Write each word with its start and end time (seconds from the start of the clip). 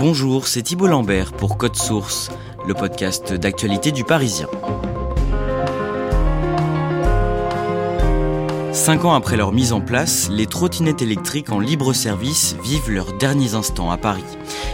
Bonjour, 0.00 0.46
c'est 0.46 0.62
Thibault 0.62 0.86
Lambert 0.86 1.32
pour 1.32 1.56
Code 1.56 1.74
Source, 1.74 2.30
le 2.68 2.72
podcast 2.72 3.32
d'actualité 3.32 3.90
du 3.90 4.04
Parisien. 4.04 4.46
Cinq 8.72 9.04
ans 9.04 9.14
après 9.14 9.36
leur 9.36 9.50
mise 9.50 9.72
en 9.72 9.80
place, 9.80 10.28
les 10.30 10.46
trottinettes 10.46 11.02
électriques 11.02 11.50
en 11.50 11.58
libre 11.58 11.92
service 11.94 12.54
vivent 12.62 12.92
leurs 12.92 13.18
derniers 13.18 13.54
instants 13.54 13.90
à 13.90 13.96
Paris. 13.96 14.22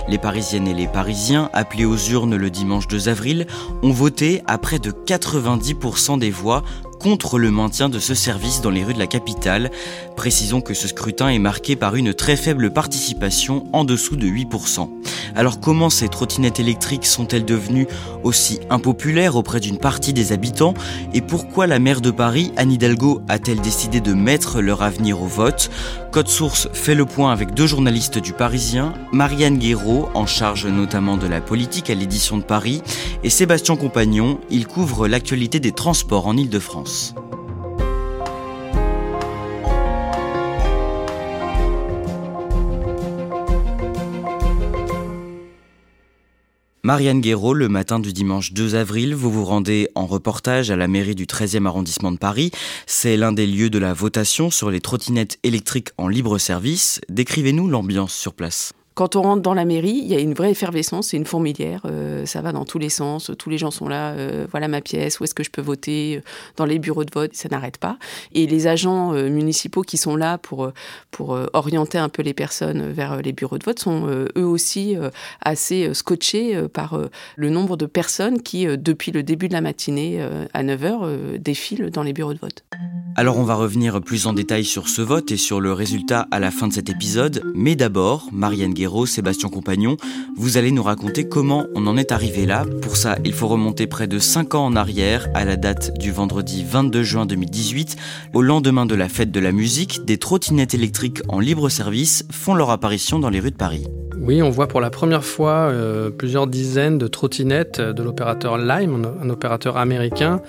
Les 0.08 0.18
Parisiennes 0.18 0.68
et 0.68 0.74
les 0.74 0.88
Parisiens, 0.88 1.48
appelés 1.54 1.86
aux 1.86 1.96
urnes 1.96 2.36
le 2.36 2.50
dimanche 2.50 2.86
2 2.86 3.08
avril, 3.08 3.46
ont 3.82 3.92
voté 3.92 4.42
à 4.46 4.58
près 4.58 4.78
de 4.78 4.90
90% 4.90 6.18
des 6.18 6.30
voix 6.30 6.64
contre 7.04 7.38
le 7.38 7.50
maintien 7.50 7.90
de 7.90 7.98
ce 7.98 8.14
service 8.14 8.62
dans 8.62 8.70
les 8.70 8.82
rues 8.82 8.94
de 8.94 8.98
la 8.98 9.06
capitale. 9.06 9.70
Précisons 10.16 10.62
que 10.62 10.72
ce 10.72 10.88
scrutin 10.88 11.28
est 11.28 11.38
marqué 11.38 11.76
par 11.76 11.96
une 11.96 12.14
très 12.14 12.34
faible 12.34 12.70
participation 12.70 13.66
en 13.74 13.84
dessous 13.84 14.16
de 14.16 14.26
8%. 14.26 14.88
Alors 15.34 15.60
comment 15.60 15.90
ces 15.90 16.08
trottinettes 16.08 16.60
électriques 16.60 17.04
sont-elles 17.04 17.44
devenues 17.44 17.88
aussi 18.22 18.60
impopulaires 18.70 19.36
auprès 19.36 19.60
d'une 19.60 19.76
partie 19.76 20.14
des 20.14 20.32
habitants? 20.32 20.72
Et 21.12 21.20
pourquoi 21.20 21.66
la 21.66 21.78
maire 21.78 22.00
de 22.00 22.10
Paris, 22.10 22.52
Anne 22.56 22.72
Hidalgo, 22.72 23.20
a-t-elle 23.28 23.60
décidé 23.60 24.00
de 24.00 24.14
mettre 24.14 24.62
leur 24.62 24.82
avenir 24.82 25.20
au 25.20 25.26
vote? 25.26 25.70
Code 26.10 26.28
Source 26.28 26.68
fait 26.72 26.94
le 26.94 27.04
point 27.04 27.32
avec 27.32 27.52
deux 27.52 27.66
journalistes 27.66 28.18
du 28.18 28.32
Parisien, 28.32 28.94
Marianne 29.12 29.58
Guéraud, 29.58 30.08
en 30.14 30.26
charge 30.26 30.66
notamment 30.66 31.16
de 31.16 31.26
la 31.26 31.40
politique 31.40 31.90
à 31.90 31.94
l'édition 31.94 32.38
de 32.38 32.44
Paris, 32.44 32.82
et 33.24 33.30
Sébastien 33.30 33.76
Compagnon, 33.76 34.38
il 34.48 34.66
couvre 34.68 35.08
l'actualité 35.08 35.58
des 35.58 35.72
transports 35.72 36.28
en 36.28 36.36
Ile-de-France. 36.36 36.93
Marianne 46.84 47.22
Guéraud, 47.22 47.54
le 47.54 47.70
matin 47.70 47.98
du 47.98 48.12
dimanche 48.12 48.52
2 48.52 48.74
avril, 48.74 49.14
vous 49.14 49.30
vous 49.30 49.46
rendez 49.46 49.88
en 49.94 50.04
reportage 50.04 50.70
à 50.70 50.76
la 50.76 50.86
mairie 50.86 51.14
du 51.14 51.24
13e 51.24 51.64
arrondissement 51.64 52.12
de 52.12 52.18
Paris. 52.18 52.50
C'est 52.86 53.16
l'un 53.16 53.32
des 53.32 53.46
lieux 53.46 53.70
de 53.70 53.78
la 53.78 53.94
votation 53.94 54.50
sur 54.50 54.70
les 54.70 54.82
trottinettes 54.82 55.38
électriques 55.44 55.92
en 55.96 56.08
libre 56.08 56.36
service. 56.36 57.00
Décrivez-nous 57.08 57.68
l'ambiance 57.68 58.12
sur 58.12 58.34
place. 58.34 58.74
Quand 58.94 59.16
on 59.16 59.22
rentre 59.22 59.42
dans 59.42 59.54
la 59.54 59.64
mairie, 59.64 59.98
il 60.02 60.06
y 60.06 60.14
a 60.14 60.20
une 60.20 60.34
vraie 60.34 60.52
effervescence, 60.52 61.08
c'est 61.08 61.16
une 61.16 61.24
fourmilière, 61.24 61.82
euh, 61.84 62.26
ça 62.26 62.42
va 62.42 62.52
dans 62.52 62.64
tous 62.64 62.78
les 62.78 62.90
sens, 62.90 63.32
tous 63.36 63.50
les 63.50 63.58
gens 63.58 63.72
sont 63.72 63.88
là, 63.88 64.12
euh, 64.12 64.46
voilà 64.48 64.68
ma 64.68 64.80
pièce, 64.80 65.18
où 65.18 65.24
est-ce 65.24 65.34
que 65.34 65.42
je 65.42 65.50
peux 65.50 65.62
voter, 65.62 66.18
euh, 66.18 66.20
dans 66.56 66.64
les 66.64 66.78
bureaux 66.78 67.04
de 67.04 67.10
vote, 67.12 67.34
ça 67.34 67.48
n'arrête 67.48 67.78
pas. 67.78 67.98
Et 68.34 68.46
les 68.46 68.68
agents 68.68 69.12
municipaux 69.12 69.82
qui 69.82 69.96
sont 69.96 70.14
là 70.14 70.38
pour, 70.38 70.70
pour 71.10 71.38
orienter 71.52 71.98
un 71.98 72.08
peu 72.08 72.22
les 72.22 72.34
personnes 72.34 72.92
vers 72.92 73.20
les 73.20 73.32
bureaux 73.32 73.58
de 73.58 73.64
vote 73.64 73.80
sont 73.80 74.06
eux 74.08 74.44
aussi 74.44 74.96
assez 75.40 75.92
scotchés 75.94 76.68
par 76.72 76.98
le 77.36 77.50
nombre 77.50 77.76
de 77.76 77.86
personnes 77.86 78.42
qui, 78.42 78.66
depuis 78.66 79.12
le 79.12 79.22
début 79.22 79.48
de 79.48 79.52
la 79.52 79.60
matinée 79.60 80.22
à 80.52 80.62
9h, 80.62 81.38
défilent 81.38 81.90
dans 81.90 82.02
les 82.02 82.12
bureaux 82.12 82.34
de 82.34 82.38
vote. 82.38 82.64
Alors 83.16 83.38
on 83.38 83.44
va 83.44 83.54
revenir 83.54 84.00
plus 84.00 84.26
en 84.26 84.32
détail 84.32 84.64
sur 84.64 84.88
ce 84.88 85.00
vote 85.00 85.30
et 85.30 85.36
sur 85.36 85.60
le 85.60 85.72
résultat 85.72 86.26
à 86.32 86.40
la 86.40 86.50
fin 86.50 86.66
de 86.66 86.72
cet 86.72 86.90
épisode, 86.90 87.42
mais 87.54 87.76
d'abord, 87.76 88.28
Marianne 88.32 88.74
Sébastien 89.06 89.48
Compagnon, 89.50 89.96
vous 90.36 90.56
allez 90.56 90.72
nous 90.72 90.82
raconter 90.82 91.28
comment 91.28 91.66
on 91.76 91.86
en 91.86 91.96
est 91.96 92.10
arrivé 92.10 92.44
là. 92.44 92.64
Pour 92.82 92.96
ça, 92.96 93.16
il 93.24 93.32
faut 93.32 93.46
remonter 93.46 93.86
près 93.86 94.08
de 94.08 94.18
5 94.18 94.56
ans 94.56 94.66
en 94.66 94.74
arrière, 94.74 95.28
à 95.32 95.44
la 95.44 95.54
date 95.54 95.96
du 95.96 96.10
vendredi 96.10 96.64
22 96.68 97.04
juin 97.04 97.24
2018. 97.24 97.96
Au 98.32 98.42
lendemain 98.42 98.84
de 98.84 98.96
la 98.96 99.08
fête 99.08 99.30
de 99.30 99.40
la 99.40 99.52
musique, 99.52 100.04
des 100.04 100.18
trottinettes 100.18 100.74
électriques 100.74 101.22
en 101.28 101.38
libre 101.38 101.68
service 101.68 102.26
font 102.32 102.54
leur 102.54 102.70
apparition 102.70 103.20
dans 103.20 103.30
les 103.30 103.38
rues 103.38 103.52
de 103.52 103.56
Paris. 103.56 103.86
Oui, 104.18 104.42
on 104.42 104.50
voit 104.50 104.68
pour 104.68 104.80
la 104.80 104.90
première 104.90 105.24
fois 105.24 105.68
euh, 105.70 106.10
plusieurs 106.10 106.46
dizaines 106.46 106.98
de 106.98 107.06
trottinettes 107.06 107.80
de 107.80 108.02
l'opérateur 108.02 108.58
Lime, 108.58 109.06
un 109.22 109.28
opérateur 109.28 109.76
américain. 109.76 110.40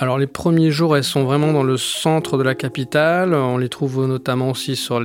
Alors 0.00 0.16
les 0.16 0.26
premiers 0.26 0.70
jours, 0.70 0.96
elles 0.96 1.04
sont 1.04 1.24
vraiment 1.24 1.52
dans 1.52 1.62
le 1.62 1.76
centre 1.76 2.38
de 2.38 2.42
la 2.42 2.54
capitale. 2.54 3.34
On 3.34 3.58
les 3.58 3.68
trouve 3.68 4.06
notamment 4.06 4.48
aussi 4.48 4.74
sur 4.74 5.04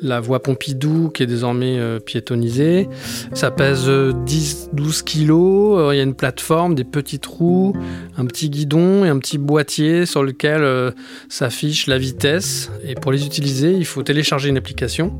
la 0.00 0.20
voie 0.20 0.42
Pompidou 0.42 1.10
qui 1.10 1.22
est 1.22 1.26
désormais 1.26 1.78
euh, 1.78 2.00
piétonnisée. 2.00 2.88
Ça 3.34 3.50
pèse 3.50 3.90
10-12 3.90 3.90
euh, 3.90 5.02
kilos. 5.04 5.92
Il 5.92 5.98
y 5.98 6.00
a 6.00 6.02
une 6.02 6.14
plateforme, 6.14 6.74
des 6.74 6.84
petits 6.84 7.18
trous, 7.18 7.74
un 8.16 8.24
petit 8.24 8.48
guidon 8.48 9.04
et 9.04 9.10
un 9.10 9.18
petit 9.18 9.36
boîtier 9.36 10.06
sur 10.06 10.22
lequel 10.22 10.94
s'affiche 11.28 11.86
la 11.86 11.98
vitesse. 11.98 12.70
Et 12.86 12.94
pour 12.94 13.12
les 13.12 13.26
utiliser, 13.26 13.72
il 13.72 13.84
faut 13.84 14.02
télécharger 14.02 14.48
une 14.48 14.56
application. 14.56 15.12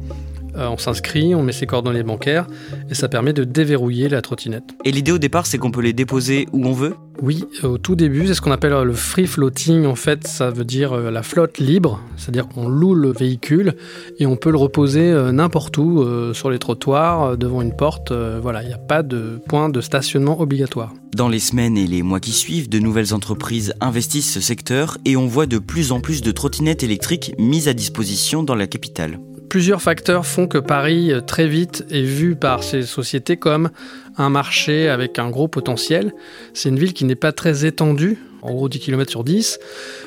Euh, 0.57 0.69
on 0.69 0.77
s'inscrit, 0.77 1.35
on 1.35 1.43
met 1.43 1.53
ses 1.53 1.67
coordonnées 1.67 2.03
bancaires 2.03 2.47
et 2.91 2.95
ça 2.95 3.09
permet 3.09 3.33
de 3.33 3.45
déverrouiller 3.45 4.09
la 4.09 4.23
trottinette. 4.23 4.75
Et 4.85 4.93
l'idée 4.93 5.13
au 5.13 5.19
départ, 5.19 5.47
c'est 5.47 5.59
qu'on 5.59 5.71
peut 5.71 5.81
les 5.81 5.93
déposer 5.93 6.47
où 6.53 6.67
on 6.67 6.73
veut? 6.73 6.95
Oui, 7.21 7.45
au 7.63 7.79
tout 7.79 7.95
début, 7.95 8.27
c'est 8.27 8.35
ce 8.35 8.41
qu'on 8.41 8.51
appelle 8.51 8.73
euh, 8.73 8.85
le 8.85 8.95
free 8.95 9.27
floating. 9.27 9.87
En 9.87 9.95
fait, 9.95 10.27
ça 10.27 10.51
veut 10.51 10.65
dire 10.65 10.93
euh, 10.93 11.11
la 11.11 11.23
flotte 11.23 11.59
libre, 11.59 12.01
c'est-à-dire 12.17 12.49
qu'on 12.49 12.69
loue 12.69 12.95
le 12.95 13.13
véhicule 13.13 13.75
et 14.19 14.27
on 14.27 14.37
peut 14.37 14.51
le 14.51 14.59
reposer 14.59 15.13
n'importe 15.33 15.77
où, 15.79 16.05
sur 16.35 16.51
les 16.51 16.59
trottoirs, 16.59 17.37
devant 17.37 17.63
une 17.63 17.75
porte. 17.75 18.13
Voilà, 18.13 18.63
il 18.63 18.69
n'y 18.69 18.75
a 18.75 18.79
pas 18.79 19.03
de 19.03 19.41
point 19.49 19.69
de 19.69 19.81
stationnement 19.81 20.41
obligatoire. 20.41 20.93
Dans 21.17 21.29
les 21.29 21.39
semaines 21.39 21.77
et 21.77 21.87
les 21.87 22.03
mois 22.03 22.21
qui 22.21 22.33
suivent, 22.33 22.69
de 22.69 22.79
nouvelles 22.79 23.15
entreprises 23.15 23.75
investissent 23.81 24.33
ce 24.33 24.41
secteur 24.41 24.99
et 25.05 25.17
on 25.17 25.27
voit 25.27 25.47
de 25.47 25.59
plus 25.59 25.93
en 25.93 26.01
plus 26.01 26.23
de 26.23 26.31
trottinettes 26.33 26.83
électriques 26.83 27.35
mises 27.39 27.69
à 27.69 27.75
disposition 27.75 28.43
dans 28.43 28.55
la 28.55 28.67
capitale. 28.67 29.19
Plusieurs 29.53 29.83
facteurs 29.83 30.25
font 30.25 30.42
que 30.47 30.59
Paris, 30.59 31.13
euh, 31.13 31.21
très 31.21 31.47
vite, 31.47 31.85
est 31.91 32.03
vu 32.03 32.37
par 32.37 32.63
ces 32.63 32.83
sociétés 32.83 33.37
comme 33.37 33.71
un 34.17 34.31
marché 34.31 34.89
avec 34.89 35.19
un 35.19 35.31
gros 35.31 35.49
potentiel. 35.49 36.13
C'est 36.55 36.69
une 36.69 36.79
ville 36.79 36.93
qui 36.93 37.05
n'est 37.05 37.15
pas 37.15 37.33
très 37.33 37.65
étendue, 37.65 38.19
en 38.43 38.53
gros 38.53 38.69
10 38.69 38.79
km 38.81 39.11
sur 39.11 39.25
10. 39.25 39.59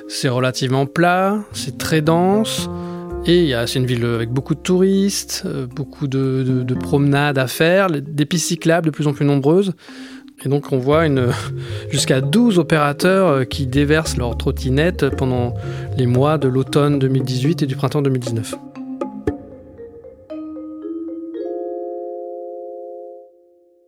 C'est 0.07 0.29
relativement 0.29 0.85
plat, 0.85 1.39
c'est 1.53 1.77
très 1.77 2.01
dense. 2.01 2.69
Et 3.27 3.53
c'est 3.65 3.79
une 3.79 3.87
ville 3.87 4.05
avec 4.05 4.29
beaucoup 4.29 4.53
de 4.53 4.59
touristes, 4.59 5.43
euh, 5.45 5.65
beaucoup 5.65 6.07
de, 6.07 6.63
promenades 6.79 7.39
à 7.39 7.47
faire, 7.47 7.89
des 7.89 8.25
pistes 8.25 8.47
cyclables 8.47 8.85
de 8.85 8.91
plus 8.91 9.07
en 9.07 9.13
plus 9.13 9.25
nombreuses. 9.25 9.73
Et 10.43 10.49
donc 10.49 10.71
on 10.71 10.77
voit 10.77 11.05
jusqu'à 11.89 12.21
12 12.21 12.59
opérateurs 12.59 13.27
euh, 13.27 13.43
qui 13.43 13.65
déversent 13.65 14.17
leurs 14.17 14.37
trottinettes 14.37 15.09
pendant 15.15 15.55
les 15.97 16.05
mois 16.05 16.37
de 16.37 16.47
l'automne 16.47 16.99
2018 16.99 17.63
et 17.63 17.65
du 17.65 17.75
printemps 17.75 18.03
2019. 18.03 18.53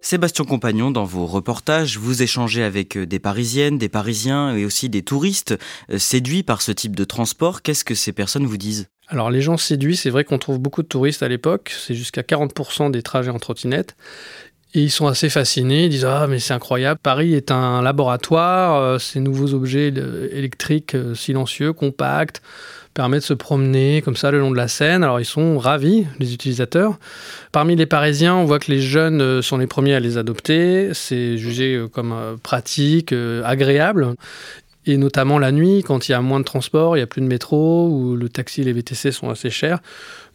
Sébastien 0.09 0.45
Compagnon, 0.45 0.89
dans 0.89 1.03
vos 1.03 1.25
reportages, 1.25 1.97
vous 1.97 2.23
échangez 2.23 2.63
avec 2.63 2.95
euh, 2.95 3.05
des 3.05 3.19
Parisiennes, 3.19 3.77
des 3.77 3.89
Parisiens 3.89 4.55
et 4.55 4.63
aussi 4.63 4.87
des 4.87 5.01
touristes 5.01 5.59
euh, 5.91 5.97
séduits 5.97 6.43
par 6.43 6.61
ce 6.61 6.71
type 6.71 6.95
de 6.95 7.03
transport. 7.03 7.61
Qu'est-ce 7.61 7.83
que 7.83 7.93
ces 7.93 8.13
personnes 8.13 8.45
vous 8.45 8.55
disent? 8.55 8.87
Alors 9.09 9.29
les 9.29 9.41
gens 9.41 9.57
séduits, 9.57 9.97
c'est 9.97 10.09
vrai 10.09 10.23
qu'on 10.23 10.37
trouve 10.37 10.59
beaucoup 10.59 10.81
de 10.81 10.87
touristes 10.87 11.23
à 11.23 11.27
l'époque, 11.27 11.73
c'est 11.77 11.93
jusqu'à 11.93 12.21
40% 12.21 12.89
des 12.89 13.03
trajets 13.03 13.31
en 13.31 13.39
trottinette. 13.39 13.97
Ils 14.77 14.91
sont 14.91 15.07
assez 15.07 15.29
fascinés, 15.29 15.85
ils 15.85 15.89
disent 15.89 16.05
Ah, 16.05 16.27
mais 16.29 16.37
c'est 16.37 16.53
incroyable, 16.53 16.99
Paris 17.01 17.33
est 17.33 17.49
un 17.49 17.81
laboratoire, 17.81 18.79
euh, 18.79 18.99
ces 18.99 19.19
nouveaux 19.19 19.55
objets 19.55 19.91
électriques 20.31 20.95
silencieux, 21.15 21.73
compacts, 21.73 22.43
permet 22.93 23.17
de 23.17 23.23
se 23.23 23.33
promener 23.33 24.03
comme 24.03 24.15
ça 24.15 24.29
le 24.29 24.39
long 24.39 24.51
de 24.51 24.55
la 24.55 24.67
Seine. 24.67 25.03
Alors 25.03 25.19
ils 25.19 25.25
sont 25.25 25.57
ravis, 25.57 26.05
les 26.19 26.31
utilisateurs. 26.35 26.99
Parmi 27.51 27.75
les 27.75 27.87
Parisiens, 27.87 28.35
on 28.35 28.45
voit 28.45 28.59
que 28.59 28.71
les 28.71 28.79
jeunes 28.79 29.19
euh, 29.19 29.41
sont 29.41 29.57
les 29.57 29.65
premiers 29.65 29.95
à 29.95 29.99
les 29.99 30.19
adopter. 30.19 30.91
C'est 30.93 31.39
jugé 31.39 31.73
euh, 31.73 31.87
comme 31.87 32.37
pratique, 32.43 33.15
agréable 33.43 34.13
et 34.87 34.97
notamment 34.97 35.39
la 35.39 35.51
nuit, 35.51 35.83
quand 35.83 36.07
il 36.07 36.11
y 36.11 36.15
a 36.15 36.21
moins 36.21 36.39
de 36.39 36.45
transport, 36.45 36.95
il 36.95 36.99
n'y 36.99 37.03
a 37.03 37.07
plus 37.07 37.21
de 37.21 37.27
métro, 37.27 37.87
ou 37.89 38.15
le 38.15 38.29
taxi 38.29 38.61
et 38.61 38.63
les 38.63 38.73
VTC 38.73 39.11
sont 39.11 39.29
assez 39.29 39.49
chers. 39.49 39.79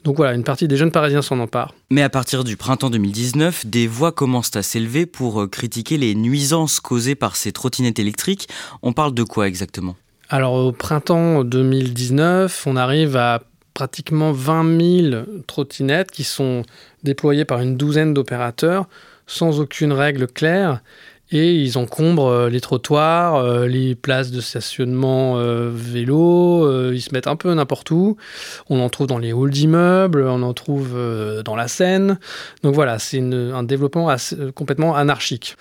Donc 0.04 0.16
voilà, 0.16 0.34
une 0.34 0.44
partie 0.44 0.68
des 0.68 0.76
jeunes 0.76 0.90
parisiens 0.90 1.22
s'en 1.22 1.38
emparent. 1.38 1.74
Mais 1.90 2.02
à 2.02 2.08
partir 2.08 2.44
du 2.44 2.56
printemps 2.56 2.90
2019, 2.90 3.66
des 3.66 3.86
voix 3.86 4.12
commencent 4.12 4.56
à 4.56 4.62
s'élever 4.62 5.06
pour 5.06 5.48
critiquer 5.50 5.96
les 5.96 6.14
nuisances 6.14 6.80
causées 6.80 7.14
par 7.14 7.36
ces 7.36 7.52
trottinettes 7.52 7.98
électriques. 7.98 8.48
On 8.82 8.92
parle 8.92 9.14
de 9.14 9.22
quoi 9.22 9.46
exactement? 9.46 9.96
Alors 10.28 10.54
au 10.54 10.72
printemps 10.72 11.44
2019, 11.44 12.66
on 12.66 12.76
arrive 12.76 13.16
à 13.16 13.42
pratiquement 13.74 14.32
20 14.32 15.10
000 15.10 15.24
trottinettes 15.46 16.10
qui 16.10 16.24
sont 16.24 16.62
déployées 17.02 17.44
par 17.44 17.60
une 17.60 17.76
douzaine 17.76 18.14
d'opérateurs 18.14 18.86
sans 19.26 19.60
aucune 19.60 19.92
règle 19.92 20.26
claire 20.26 20.80
et 21.32 21.54
ils 21.54 21.78
encombrent 21.78 22.26
euh, 22.26 22.50
les 22.50 22.60
trottoirs, 22.60 23.36
euh, 23.36 23.66
les 23.66 23.94
places 23.94 24.30
de 24.30 24.40
stationnement 24.40 25.38
euh, 25.38 25.70
vélo, 25.72 26.92
ils 26.92 27.00
se 27.00 27.12
mettent 27.12 27.26
un 27.26 27.36
peu 27.36 27.52
n'importe 27.54 27.90
où. 27.90 28.16
On 28.68 28.80
en 28.80 28.88
trouve 28.88 29.06
dans 29.06 29.18
les 29.18 29.32
halls 29.32 29.50
d'immeubles, 29.50 30.24
on 30.26 30.42
en 30.42 30.52
trouve 30.52 30.96
dans 31.44 31.56
la 31.56 31.68
Seine. 31.68 32.18
Donc 32.62 32.74
voilà, 32.74 32.98
c'est 32.98 33.20
un 33.20 33.62
développement 33.62 34.14
complètement 34.54 34.94
anarchique. 34.94 35.56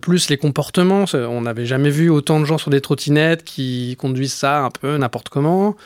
Plus 0.00 0.28
les 0.30 0.36
comportements, 0.36 1.04
on 1.12 1.42
n'avait 1.42 1.66
jamais 1.66 1.90
vu 1.90 2.08
autant 2.08 2.40
de 2.40 2.44
gens 2.44 2.58
sur 2.58 2.70
des 2.70 2.80
trottinettes 2.80 3.44
qui 3.44 3.96
conduisent 3.98 4.32
ça 4.32 4.60
un 4.60 4.70
peu 4.70 4.96
n'importe 4.96 5.28
comment. 5.28 5.76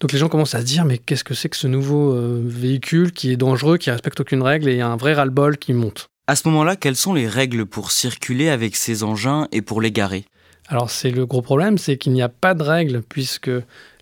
Donc 0.00 0.12
les 0.12 0.18
gens 0.18 0.28
commencent 0.28 0.54
à 0.54 0.60
se 0.60 0.66
dire 0.66 0.84
mais 0.84 0.98
qu'est-ce 0.98 1.24
que 1.24 1.34
c'est 1.34 1.48
que 1.48 1.56
ce 1.56 1.66
nouveau 1.66 2.14
véhicule 2.44 3.12
qui 3.12 3.32
est 3.32 3.36
dangereux, 3.36 3.78
qui 3.78 3.90
respecte 3.90 4.20
aucune 4.20 4.42
règle 4.42 4.68
et 4.68 4.72
il 4.72 4.78
y 4.78 4.82
a 4.82 4.88
un 4.88 4.96
vrai 4.96 5.14
ras-le-bol 5.14 5.56
qui 5.56 5.72
monte. 5.72 6.10
À 6.26 6.36
ce 6.36 6.48
moment-là, 6.48 6.76
quelles 6.76 6.96
sont 6.96 7.12
les 7.12 7.28
règles 7.28 7.66
pour 7.66 7.90
circuler 7.90 8.48
avec 8.48 8.76
ces 8.76 9.02
engins 9.02 9.46
et 9.52 9.60
pour 9.60 9.82
les 9.82 9.92
garer? 9.92 10.24
Alors 10.68 10.88
c'est 10.90 11.10
le 11.10 11.26
gros 11.26 11.42
problème, 11.42 11.76
c'est 11.76 11.98
qu'il 11.98 12.12
n'y 12.14 12.22
a 12.22 12.30
pas 12.30 12.54
de 12.54 12.62
règles 12.62 13.02
puisque 13.06 13.50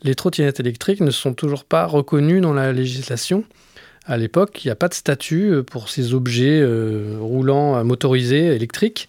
les 0.04 0.14
trottinettes 0.14 0.60
électriques 0.60 1.00
ne 1.00 1.10
sont 1.10 1.34
toujours 1.34 1.64
pas 1.64 1.84
reconnues 1.86 2.40
dans 2.40 2.54
la 2.54 2.72
législation. 2.72 3.42
À 4.06 4.16
l'époque, 4.16 4.64
il 4.64 4.68
n'y 4.68 4.72
a 4.72 4.76
pas 4.76 4.86
de 4.86 4.94
statut 4.94 5.50
euh, 5.50 5.62
pour 5.64 5.88
ces 5.88 6.14
objets 6.14 6.60
euh, 6.60 7.16
roulants 7.20 7.84
motorisés 7.84 8.46
électriques. 8.54 9.08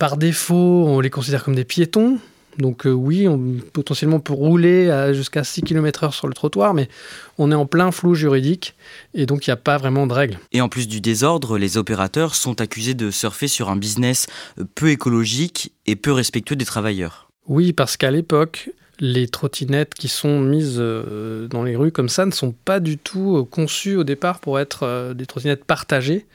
Par 0.00 0.16
défaut, 0.16 0.84
on 0.88 0.98
les 0.98 1.10
considère 1.10 1.44
comme 1.44 1.54
des 1.54 1.64
piétons, 1.64 2.18
donc 2.58 2.86
euh, 2.86 2.90
oui, 2.90 3.28
on 3.28 3.56
potentiellement 3.72 4.20
peut 4.20 4.32
rouler 4.32 5.10
jusqu'à 5.12 5.44
6 5.44 5.62
km/h 5.62 6.12
sur 6.12 6.28
le 6.28 6.34
trottoir, 6.34 6.74
mais 6.74 6.88
on 7.38 7.50
est 7.50 7.54
en 7.54 7.66
plein 7.66 7.90
flou 7.90 8.14
juridique 8.14 8.74
et 9.14 9.26
donc 9.26 9.46
il 9.46 9.50
n'y 9.50 9.54
a 9.54 9.56
pas 9.56 9.78
vraiment 9.78 10.06
de 10.06 10.12
règles. 10.12 10.38
Et 10.52 10.60
en 10.60 10.68
plus 10.68 10.88
du 10.88 11.00
désordre, 11.00 11.58
les 11.58 11.76
opérateurs 11.76 12.34
sont 12.34 12.60
accusés 12.60 12.94
de 12.94 13.10
surfer 13.10 13.48
sur 13.48 13.70
un 13.70 13.76
business 13.76 14.26
peu 14.74 14.90
écologique 14.90 15.72
et 15.86 15.96
peu 15.96 16.12
respectueux 16.12 16.56
des 16.56 16.64
travailleurs. 16.64 17.30
Oui, 17.46 17.72
parce 17.72 17.96
qu'à 17.96 18.10
l'époque, 18.10 18.70
les 19.00 19.28
trottinettes 19.28 19.94
qui 19.94 20.08
sont 20.08 20.40
mises 20.40 20.76
euh, 20.78 21.48
dans 21.48 21.62
les 21.62 21.74
rues 21.74 21.90
comme 21.90 22.08
ça 22.08 22.26
ne 22.26 22.30
sont 22.30 22.52
pas 22.52 22.80
du 22.80 22.98
tout 22.98 23.38
euh, 23.38 23.44
conçues 23.44 23.96
au 23.96 24.04
départ 24.04 24.40
pour 24.40 24.60
être 24.60 25.12
des 25.14 25.26
trottinettes 25.26 25.64
partagées. 25.64 26.26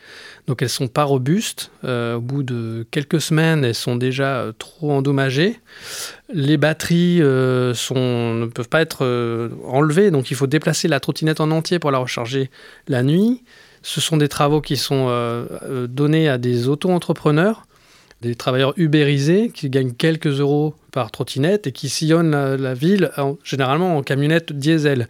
Donc 0.47 0.61
elles 0.61 0.69
sont 0.69 0.87
pas 0.87 1.03
robustes. 1.03 1.71
Euh, 1.83 2.15
au 2.15 2.21
bout 2.21 2.43
de 2.43 2.85
quelques 2.91 3.19
semaines, 3.19 3.63
elles 3.63 3.75
sont 3.75 3.95
déjà 3.95 4.37
euh, 4.37 4.51
trop 4.57 4.91
endommagées. 4.91 5.59
Les 6.31 6.57
batteries 6.57 7.19
euh, 7.21 7.73
ne 7.91 8.45
peuvent 8.45 8.69
pas 8.69 8.81
être 8.81 9.05
enlevées, 9.65 10.11
donc 10.11 10.31
il 10.31 10.35
faut 10.35 10.47
déplacer 10.47 10.87
la 10.87 10.99
trottinette 10.99 11.39
en 11.39 11.51
entier 11.51 11.79
pour 11.79 11.91
la 11.91 11.97
recharger 11.97 12.49
la 12.87 13.03
nuit. 13.03 13.43
Ce 13.81 14.01
sont 14.01 14.17
des 14.17 14.27
travaux 14.27 14.61
qui 14.61 14.77
sont 14.77 15.45
donnés 15.87 16.27
à 16.27 16.39
des 16.39 16.67
auto-entrepreneurs, 16.67 17.67
des 18.21 18.33
travailleurs 18.33 18.73
ubérisés 18.77 19.51
qui 19.53 19.69
gagnent 19.69 19.93
quelques 19.93 20.39
euros 20.39 20.73
par 20.95 21.11
trottinette 21.11 21.67
et 21.67 21.71
qui 21.71 21.89
sillonnent 21.89 22.55
la, 22.55 22.73
ville, 22.73 23.11
généralement 23.43 23.97
en 23.97 24.01
camionnette 24.01 24.51
diesel 24.51 25.07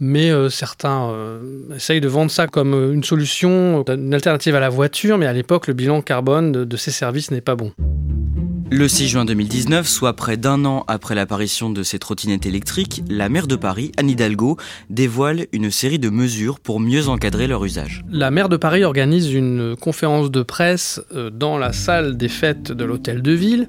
mais 0.00 0.30
euh, 0.30 0.48
certains 0.48 1.10
euh, 1.10 1.76
essayent 1.76 2.00
de 2.00 2.08
vendre 2.08 2.30
ça 2.30 2.46
comme 2.46 2.74
euh, 2.74 2.92
une 2.92 3.04
solution, 3.04 3.84
une 3.86 4.14
alternative 4.14 4.54
à 4.54 4.60
la 4.60 4.70
voiture, 4.70 5.18
mais 5.18 5.26
à 5.26 5.32
l'époque, 5.32 5.66
le 5.66 5.74
bilan 5.74 6.00
carbone 6.00 6.52
de, 6.52 6.76
ces 6.76 6.90
services 6.90 7.30
n'est 7.30 7.42
pas 7.42 7.54
bon. 7.54 7.72
Le 8.72 8.88
6 8.88 9.08
juin 9.08 9.24
2019, 9.24 9.86
soit 9.86 10.14
près 10.14 10.36
d'un 10.36 10.64
an 10.64 10.84
après 10.86 11.16
l'apparition 11.16 11.70
de 11.70 11.82
ces 11.82 11.98
trottinettes 11.98 12.46
électriques, 12.46 13.02
la 13.10 13.28
maire 13.28 13.48
de 13.48 13.56
Paris, 13.56 13.90
Anne 13.98 14.08
Hidalgo, 14.08 14.56
dévoile 14.88 15.46
une 15.52 15.72
série 15.72 15.98
de 15.98 16.08
mesures 16.08 16.60
pour 16.60 16.78
mieux 16.78 17.08
encadrer 17.08 17.48
leur 17.48 17.64
usage. 17.64 18.04
La 18.08 18.30
maire 18.30 18.48
de 18.48 18.56
Paris 18.56 18.84
organise 18.84 19.32
une 19.32 19.74
conférence 19.76 20.30
de 20.30 20.42
presse 20.42 21.02
dans 21.32 21.58
la 21.58 21.72
salle 21.72 22.16
des 22.16 22.28
fêtes 22.28 22.70
de 22.70 22.84
l'hôtel 22.84 23.22
de 23.22 23.32
ville 23.32 23.68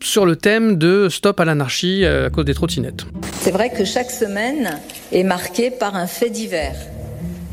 sur 0.00 0.26
le 0.26 0.36
thème 0.36 0.76
de 0.76 1.08
stop 1.08 1.40
à 1.40 1.44
l'anarchie 1.44 2.04
à 2.04 2.30
cause 2.30 2.44
des 2.44 2.54
trottinettes. 2.54 3.06
C'est 3.40 3.50
vrai 3.50 3.70
que 3.70 3.84
chaque 3.84 4.10
semaine 4.10 4.80
est 5.12 5.22
marquée 5.22 5.70
par 5.70 5.96
un 5.96 6.06
fait 6.06 6.30
divers. 6.30 6.76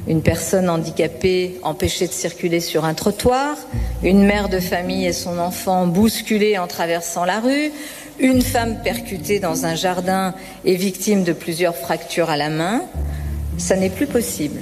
Une 0.08 0.22
personne 0.22 0.70
handicapée 0.70 1.60
empêchée 1.64 2.08
de 2.08 2.12
circuler 2.12 2.60
sur 2.60 2.84
un 2.84 2.94
trottoir, 2.94 3.56
une 4.04 4.26
mère 4.26 4.50
de 4.50 4.60
famille 4.60 5.06
et 5.06 5.14
son 5.14 5.40
enfant 5.40 5.88
bousculés 5.88 6.58
en 6.58 6.68
traversant 6.68 7.24
la 7.24 7.40
rue, 7.40 7.72
une 8.20 8.42
femme 8.42 8.82
percutée 8.84 9.40
dans 9.40 9.66
un 9.66 9.76
jardin 9.76 10.34
et 10.66 10.76
victime 10.76 11.24
de 11.24 11.32
plusieurs 11.32 11.76
fractures 11.76 12.30
à 12.30 12.38
la 12.38 12.50
main. 12.50 12.82
Ça 13.58 13.78
n'est 13.78 13.90
plus 13.90 14.08
possible. 14.08 14.60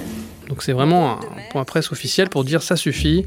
Donc 0.48 0.62
c'est 0.62 0.72
vraiment 0.72 1.12
un 1.12 1.20
point 1.50 1.64
presse 1.64 1.90
officiel 1.92 2.28
pour 2.28 2.44
dire 2.44 2.62
ça 2.62 2.76
suffit 2.76 3.26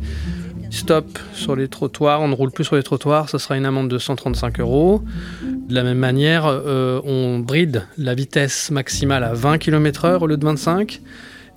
stop 0.76 1.18
sur 1.34 1.56
les 1.56 1.68
trottoirs, 1.68 2.22
on 2.22 2.28
ne 2.28 2.36
roule 2.36 2.52
plus 2.52 2.66
sur 2.66 2.76
les 2.76 2.84
trottoirs, 2.84 3.30
ce 3.30 3.38
sera 3.38 3.58
une 3.58 3.66
amende 3.66 3.90
de 3.90 3.98
135 3.98 4.60
euros. 4.60 5.02
De 5.42 5.74
la 5.74 5.84
même 5.84 5.98
manière, 5.98 6.46
euh, 6.46 7.02
on 7.06 7.40
bride 7.40 7.88
la 7.98 8.14
vitesse 8.14 8.72
maximale 8.72 9.24
à 9.24 9.34
20 9.34 9.58
km/h 9.58 10.20
au 10.22 10.28
lieu 10.28 10.38
de 10.38 10.46
25 10.46 11.02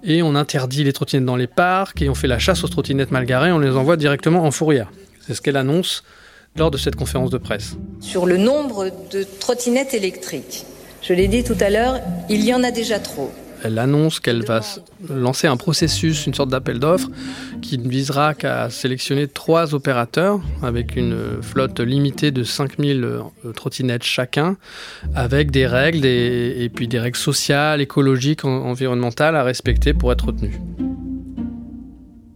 et 0.04 0.22
on 0.22 0.34
interdit 0.34 0.84
les 0.84 0.92
trottinettes 0.92 1.24
dans 1.24 1.36
les 1.36 1.46
parcs 1.46 2.00
et 2.00 2.08
on 2.08 2.14
fait 2.14 2.28
la 2.28 2.38
chasse 2.38 2.64
aux 2.64 2.68
trottinettes 2.68 3.10
mal 3.10 3.24
garées, 3.24 3.52
on 3.52 3.58
les 3.58 3.76
envoie 3.76 3.96
directement 3.96 4.44
en 4.44 4.50
fourrière. 4.50 4.90
C'est 5.26 5.34
ce 5.34 5.40
qu'elle 5.40 5.56
annonce 5.56 6.04
lors 6.56 6.70
de 6.70 6.78
cette 6.78 6.96
conférence 6.96 7.30
de 7.30 7.38
presse. 7.38 7.76
Sur 8.00 8.26
le 8.26 8.36
nombre 8.36 8.90
de 9.10 9.24
trottinettes 9.40 9.94
électriques, 9.94 10.64
je 11.02 11.12
l'ai 11.12 11.28
dit 11.28 11.44
tout 11.44 11.56
à 11.60 11.70
l'heure, 11.70 12.00
il 12.28 12.44
y 12.44 12.54
en 12.54 12.62
a 12.62 12.70
déjà 12.70 12.98
trop 12.98 13.30
elle 13.64 13.78
annonce 13.78 14.20
qu'elle 14.20 14.44
va 14.44 14.60
lancer 15.08 15.46
un 15.46 15.56
processus, 15.56 16.26
une 16.26 16.34
sorte 16.34 16.50
d'appel 16.50 16.78
d'offres, 16.78 17.10
qui 17.62 17.78
ne 17.78 17.88
visera 17.88 18.34
qu'à 18.34 18.70
sélectionner 18.70 19.28
trois 19.28 19.74
opérateurs 19.74 20.40
avec 20.62 20.96
une 20.96 21.42
flotte 21.42 21.80
limitée 21.80 22.30
de 22.30 22.44
5000 22.44 23.04
euh, 23.04 23.22
trottinettes 23.54 24.04
chacun, 24.04 24.56
avec 25.14 25.50
des 25.50 25.66
règles 25.66 26.04
et, 26.06 26.70
puis 26.74 26.88
des 26.88 26.98
règles 26.98 27.16
sociales, 27.16 27.80
écologiques, 27.80 28.44
environnementales 28.44 29.36
à 29.36 29.42
respecter 29.42 29.94
pour 29.94 30.12
être 30.12 30.26
retenues. 30.26 30.58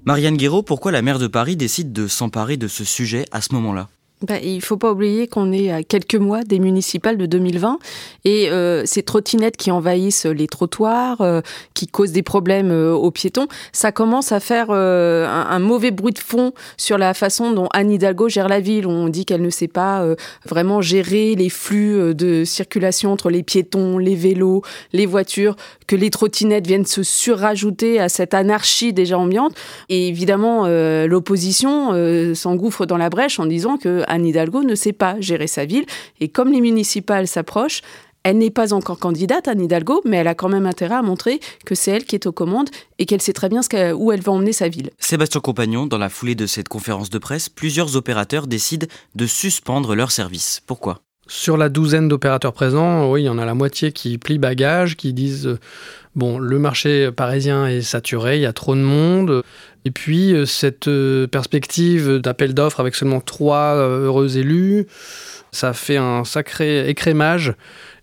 Marianne 0.05 0.37
Guéraud, 0.37 0.63
pourquoi 0.63 0.91
la 0.91 1.03
maire 1.03 1.19
de 1.21 1.29
Paris 1.29 1.57
décide 1.57 1.93
de 1.93 2.09
s'emparer 2.09 2.57
de 2.57 2.67
ce 2.67 2.85
sujet 2.85 3.25
à 3.31 3.41
ce 3.41 3.55
moment-là? 3.55 3.89
Bah, 4.23 4.39
il 4.43 4.61
faut 4.63 4.77
pas 4.77 4.93
oublier 4.93 5.27
qu'on 5.27 5.53
est 5.53 5.73
à 5.73 5.83
quelques 5.83 6.15
mois 6.15 6.45
des 6.45 6.61
municipales 6.61 7.17
de 7.17 7.27
2020 7.27 7.79
et 8.25 8.51
euh, 8.51 8.83
ces 8.87 9.03
trottinettes 9.03 9.57
qui 9.57 9.71
envahissent 9.73 10.27
les 10.27 10.47
trottoirs, 10.47 11.21
euh, 11.23 11.41
qui 11.75 11.89
causent 11.89 12.13
des 12.13 12.23
problèmes 12.23 12.71
euh, 12.71 12.93
aux 12.93 13.11
piétons, 13.11 13.49
ça 13.73 13.91
commence 13.91 14.31
à 14.31 14.39
faire 14.39 14.71
un, 14.71 15.59
mauvais 15.59 15.91
bruit 15.91 16.13
de 16.13 16.19
fond 16.19 16.53
sur 16.77 16.99
la 16.99 17.15
façon 17.15 17.53
dont 17.53 17.69
Anne 17.73 17.91
Hidalgo 17.91 18.29
gère 18.29 18.49
la 18.49 18.61
ville. 18.61 18.87
On 18.87 19.09
dit 19.09 19.25
qu'elle 19.25 19.43
ne 19.43 19.51
sait 19.51 19.69
pas 19.69 20.05
vraiment 20.45 20.81
gérer 20.81 21.35
les 21.35 21.49
flux 21.49 22.15
de 22.15 22.45
circulation 22.45 23.13
entre 23.13 23.31
les 23.31 23.43
piétons, 23.43 23.99
les 23.99 24.15
vélos, 24.15 24.63
les 24.93 25.07
voitures, 25.07 25.57
que 25.87 25.97
les 25.97 26.11
trottinettes 26.11 26.67
viennent 26.67 26.87
se 26.87 27.03
surrajouter 27.03 28.01
à 28.01 28.09
cette 28.09 28.35
anarchie 28.35 28.93
déjà 28.93 29.19
ambiante. 29.19 29.55
Et 29.89 30.09
évidemment, 30.09 30.67
l'opposition 31.07 31.93
s'engouffre 32.35 32.87
dans 32.87 32.97
la 32.97 33.11
brèche 33.11 33.39
en 33.39 33.47
disant 33.47 33.77
que 33.77 34.03
Anne 34.13 34.27
Hidalgo 34.27 34.63
ne 34.63 34.75
sait 34.75 34.93
pas 34.93 35.19
gérer 35.21 35.47
sa 35.47 35.65
ville. 35.65 35.87
Et 36.21 36.29
comme 36.29 36.53
les 36.53 36.61
municipales 36.61 37.27
s'approchent, 37.27 37.81
elle 38.25 38.39
n'est 38.39 38.51
pas 38.51 38.73
encore 38.73 38.99
candidate, 38.99 39.49
Anne 39.49 39.63
Hidalgo, 39.63 40.03
mais 40.05 40.19
elle 40.19 40.29
a 40.29 40.35
quand 40.35 40.51
même 40.51 40.67
intérêt 40.67 40.97
à 40.97 41.03
montrer 41.03 41.41
que 41.65 41.75
c'est 41.75 41.91
elle 41.91 42.05
qui 42.05 42.15
est 42.15 42.27
aux 42.27 42.33
commandes 42.33 42.69
et 42.99 43.07
qu'elle 43.07 43.23
sait 43.23 43.33
très 43.33 43.49
bien 43.49 43.63
ce 43.63 43.95
où 43.95 44.13
elle 44.13 44.21
va 44.21 44.33
emmener 44.33 44.53
sa 44.53 44.69
ville. 44.69 44.91
Sébastien 44.99 45.41
Compagnon, 45.41 45.87
dans 45.87 45.99
la 45.99 46.11
foulée 46.11 46.35
de 46.35 46.47
cette 46.47 46.69
conférence 46.69 47.11
de 47.11 47.19
presse, 47.19 47.49
plusieurs 47.49 47.97
opérateurs 47.97 48.47
décident 48.47 48.87
de 49.15 49.27
suspendre 49.27 49.95
leur 49.97 50.13
service. 50.13 50.61
Pourquoi? 50.67 51.01
Sur 51.27 51.57
la 51.57 51.69
douzaine 51.69 52.09
d'opérateurs 52.09 52.53
présents, 52.53 53.11
oui, 53.11 53.23
il 53.23 53.25
y 53.25 53.29
en 53.29 53.39
a 53.39 53.47
la 53.47 53.55
moitié 53.55 53.93
qui 53.93 54.19
plient 54.19 54.39
bagages, 54.39 54.97
qui 54.97 55.13
disent 55.13 55.47
euh, 55.47 55.59
bon, 56.15 56.39
le 56.39 56.59
marché 56.59 57.11
parisien 57.13 57.67
est 57.67 57.83
saturé, 57.83 58.37
il 58.37 58.43
y 58.43 58.47
a 58.47 58.53
trop 58.53 58.75
de 58.75 58.81
monde. 58.81 59.43
Et 59.85 59.91
puis 59.91 60.33
euh, 60.33 60.47
cette 60.47 60.89
euh, 60.89 61.27
perspective 61.27 62.19
d'appel 62.19 62.55
d'offres 62.55 62.81
avec 62.81 62.95
seulement 62.95 63.21
trois 63.21 63.75
heureux 63.75 64.39
élus, 64.39 64.87
ça 65.51 65.73
fait 65.73 65.97
un 65.97 66.25
sacré 66.25 66.89
écrémage 66.89 67.55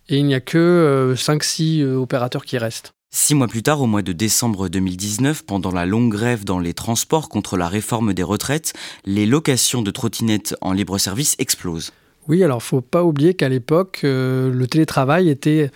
et 0.10 0.18
il 0.18 0.26
n'y 0.26 0.36
a 0.36 0.42
que 0.42 1.14
5-6 1.16 1.84
opérateurs 1.86 2.44
qui 2.44 2.58
restent. 2.58 2.94
Six 3.12 3.34
mois 3.34 3.48
plus 3.48 3.64
tard, 3.64 3.82
au 3.82 3.88
mois 3.88 4.04
de 4.04 4.12
décembre 4.12 4.70
2019, 4.70 5.44
pendant 5.44 5.72
la 5.72 5.88
longue 5.88 6.12
grève 6.12 6.46
dans 6.46 6.60
les 6.60 6.76
transports 6.76 7.28
contre 7.28 7.58
la 7.58 7.68
réforme 7.68 8.14
des 8.14 8.22
retraites, 8.22 8.74
les 9.04 9.26
locations 9.26 9.82
de 9.82 9.90
trottinettes 9.90 10.56
en 10.62 10.74
libre 10.74 11.00
service 11.00 11.36
explosent. 11.40 11.92
Oui, 12.28 12.44
alors 12.44 12.62
faut 12.62 12.82
pas 12.82 13.04
oublier 13.04 13.34
qu'à 13.34 13.50
l'époque, 13.50 14.02
euh, 14.04 14.52
le 14.52 14.68
télétravail 14.68 15.30
était 15.30 15.72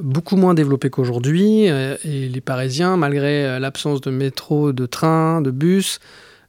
beaucoup 0.00 0.36
moins 0.36 0.54
développé 0.54 0.90
qu'aujourd'hui 0.90 1.68
euh, 1.68 1.96
et 2.04 2.28
les 2.28 2.40
Parisiens, 2.40 2.96
malgré 2.96 3.46
euh, 3.46 3.58
l'absence 3.58 4.00
de 4.00 4.10
métro, 4.10 4.72
de 4.72 4.86
train, 4.86 5.40
de 5.40 5.50
bus, 5.50 6.00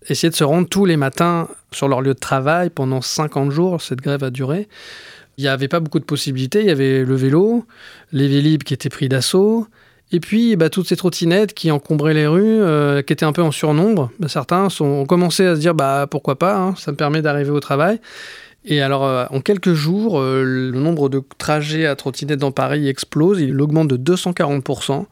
essayaient 0.08 0.32
de 0.32 0.36
se 0.36 0.44
rendre 0.44 0.68
tous 0.68 0.86
les 0.86 0.98
matins 0.98 1.48
sur 1.72 1.88
leur 1.88 2.02
lieu 2.02 2.14
de 2.14 2.20
travail 2.20 2.70
pendant 2.70 3.02
50 3.02 3.52
jours. 3.52 3.82
Cette 3.82 4.02
grève 4.02 4.24
a 4.24 4.30
duré. 4.30 4.68
Il 5.38 5.44
n'y 5.44 5.48
avait 5.48 5.68
pas 5.68 5.80
beaucoup 5.80 6.00
de 6.00 6.06
possibilités. 6.06 6.62
Il 6.62 6.68
y 6.68 6.72
avait 6.72 7.04
le 7.04 7.16
vélo, 7.16 7.66
les 8.12 8.28
Vélib 8.28 8.64
qui 8.64 8.74
étaient 8.74 8.90
pris 8.90 9.10
d'assaut. 9.10 9.68
Et 10.12 10.20
puis, 10.20 10.56
bah, 10.56 10.70
toutes 10.70 10.88
ces 10.88 10.96
trottinettes 10.96 11.54
qui 11.54 11.70
encombraient 11.70 12.14
les 12.14 12.28
rues, 12.28 12.62
euh, 12.62 13.02
qui 13.02 13.12
étaient 13.12 13.26
un 13.26 13.34
peu 13.34 13.42
en 13.42 13.52
surnombre, 13.52 14.10
certains 14.28 14.70
ont 14.80 15.06
commencé 15.06 15.46
à 15.46 15.56
se 15.56 15.60
dire 15.60 15.76
bah, 15.76 16.08
pourquoi 16.10 16.40
pas, 16.40 16.56
hein, 16.56 16.76
ça 16.78 16.92
me 16.92 16.98
permet 16.98 17.22
d'arriver 17.22 17.52
au 17.52 17.60
travail. 17.60 18.00
Et 18.70 18.82
alors, 18.82 19.06
euh, 19.06 19.26
en 19.30 19.40
quelques 19.40 19.74
jours, 19.74 20.20
euh, 20.20 20.44
le 20.44 20.78
nombre 20.78 21.08
de 21.08 21.24
trajets 21.38 21.86
à 21.86 21.96
trottinette 21.96 22.40
dans 22.40 22.52
Paris 22.52 22.90
explose, 22.90 23.40
il 23.40 23.60
augmente 23.62 23.88
de 23.88 23.98
240% 23.98 25.06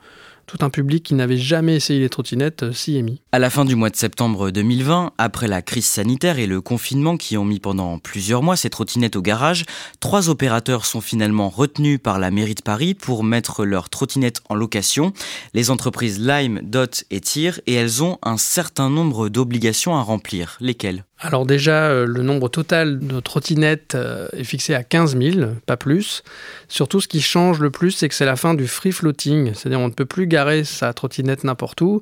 tout 0.46 0.58
un 0.62 0.70
public 0.70 1.04
qui 1.04 1.16
n'avait 1.16 1.38
jamais 1.38 1.76
essayé 1.76 2.00
les 2.00 2.10
trottinettes 2.10 2.64
euh, 2.64 2.74
s'y 2.74 2.98
est 2.98 3.02
mis. 3.02 3.22
À 3.32 3.40
la 3.40 3.50
fin 3.50 3.66
du 3.66 3.76
mois 3.76 3.90
de 3.90 3.96
septembre 3.96 4.52
2020, 4.52 5.14
après 5.18 5.48
la 5.48 5.62
crise 5.62 5.86
sanitaire 5.86 6.38
et 6.40 6.48
le 6.48 6.62
confinement 6.62 7.18
qui 7.18 7.38
ont 7.38 7.46
mis 7.46 7.60
pendant 7.60 7.98
plusieurs 8.00 8.44
mois 8.44 8.56
ces 8.56 8.70
trottinettes 8.70 9.16
au 9.16 9.22
garage, 9.22 9.66
trois 10.00 10.30
opérateurs 10.30 10.86
sont 10.86 11.02
finalement 11.02 11.50
retenus 11.50 12.00
par 12.02 12.20
la 12.20 12.32
mairie 12.32 12.56
de 12.56 12.62
Paris 12.62 12.94
pour 12.94 13.24
mettre 13.24 13.66
leurs 13.66 13.90
trottinettes 13.90 14.42
en 14.50 14.56
location. 14.56 15.14
Les 15.54 15.72
entreprises 15.72 16.20
Lime, 16.20 16.62
Dot 16.64 17.06
et 17.10 17.22
Tir, 17.22 17.60
et 17.66 17.74
elles 17.74 18.04
ont 18.04 18.18
un 18.22 18.38
certain 18.38 18.90
nombre 18.90 19.30
d'obligations 19.30 19.96
à 19.96 20.02
remplir. 20.02 20.58
Lesquelles? 20.60 21.06
Alors 21.20 21.46
déjà, 21.46 21.86
euh, 21.86 22.06
le 22.06 22.24
nombre 22.24 22.50
total 22.50 23.00
de 23.00 23.20
trottinettes 23.22 23.96
euh, 23.96 24.28
est 24.34 24.44
fixé 24.44 24.76
à 24.76 24.84
15 24.84 25.18
000, 25.18 25.48
pas 25.66 25.78
plus. 25.78 26.24
Surtout, 26.68 27.00
ce 27.00 27.08
qui 27.08 27.22
change 27.22 27.62
le 27.62 27.70
plus, 27.70 27.92
c'est 27.92 28.10
que 28.10 28.16
c'est 28.16 28.26
la 28.26 28.36
fin 28.36 28.54
du 28.54 28.68
free 28.68 28.92
floating, 28.92 29.54
c'est-à-dire 29.54 29.80
on 29.80 29.88
ne 29.88 29.94
peut 29.94 30.06
plus 30.06 30.28
garer 30.28 30.66
sa 30.66 30.92
trottinette 30.92 31.46
n'importe 31.46 31.80
où. 31.80 32.02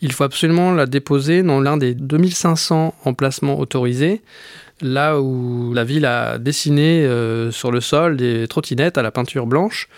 Il 0.00 0.10
faut 0.12 0.24
absolument 0.24 0.72
la 0.72 0.86
déposer 0.86 1.44
dans 1.44 1.60
l'un 1.60 1.76
des 1.76 1.94
2500 1.94 2.96
emplacements 3.04 3.60
autorisés, 3.60 4.22
là 4.80 5.20
où 5.20 5.72
la 5.72 5.84
ville 5.84 6.04
a 6.04 6.38
dessiné 6.38 7.04
euh, 7.06 7.52
sur 7.52 7.70
le 7.70 7.80
sol 7.80 8.16
des 8.16 8.48
trottinettes 8.48 8.98
à 8.98 9.02
la 9.02 9.12
peinture 9.12 9.46
blanche. 9.46 9.88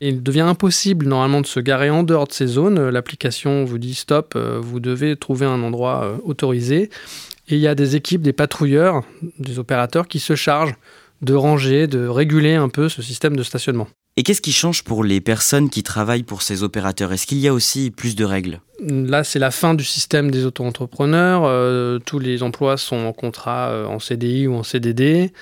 il 0.00 0.22
devient 0.22 0.42
impossible 0.42 1.06
normalement 1.08 1.40
de 1.40 1.46
se 1.46 1.58
garer 1.58 1.90
en 1.90 2.04
dehors 2.04 2.28
de 2.28 2.32
ces 2.32 2.46
zones. 2.46 2.90
L'application 2.90 3.64
vous 3.64 3.78
dit 3.78 3.94
stop, 3.94 4.36
vous 4.36 4.78
devez 4.78 5.16
trouver 5.16 5.46
un 5.46 5.62
endroit 5.64 6.16
autorisé. 6.24 6.90
Et 7.48 7.56
il 7.56 7.60
y 7.60 7.68
a 7.68 7.74
des 7.74 7.96
équipes, 7.96 8.22
des 8.22 8.32
patrouilleurs, 8.32 9.02
des 9.38 9.58
opérateurs 9.58 10.08
qui 10.08 10.18
se 10.18 10.34
chargent 10.34 10.74
de 11.22 11.34
ranger, 11.34 11.86
de 11.86 12.06
réguler 12.06 12.54
un 12.54 12.68
peu 12.68 12.88
ce 12.88 13.02
système 13.02 13.36
de 13.36 13.42
stationnement. 13.42 13.88
Et 14.16 14.22
qu'est-ce 14.22 14.40
qui 14.40 14.52
change 14.52 14.84
pour 14.84 15.02
les 15.02 15.20
personnes 15.20 15.68
qui 15.68 15.82
travaillent 15.82 16.22
pour 16.22 16.42
ces 16.42 16.62
opérateurs? 16.62 17.12
Est-ce 17.12 17.26
qu'il 17.26 17.38
y 17.38 17.48
a 17.48 17.52
aussi 17.52 17.90
plus 17.90 18.14
de 18.14 18.24
règles? 18.24 18.60
Là, 18.80 19.24
c'est 19.24 19.40
la 19.40 19.50
fin 19.50 19.74
du 19.74 19.82
système 19.82 20.30
des 20.30 20.44
auto-entrepreneurs. 20.44 21.42
Euh, 21.44 21.98
tous 21.98 22.20
les 22.20 22.44
emplois 22.44 22.76
sont 22.76 22.94
en 22.96 23.12
contrat 23.12 23.70
euh, 23.70 23.86
en 23.86 23.98
CDI 23.98 24.46
ou 24.46 24.54
en 24.54 24.62
CDD. 24.62 25.32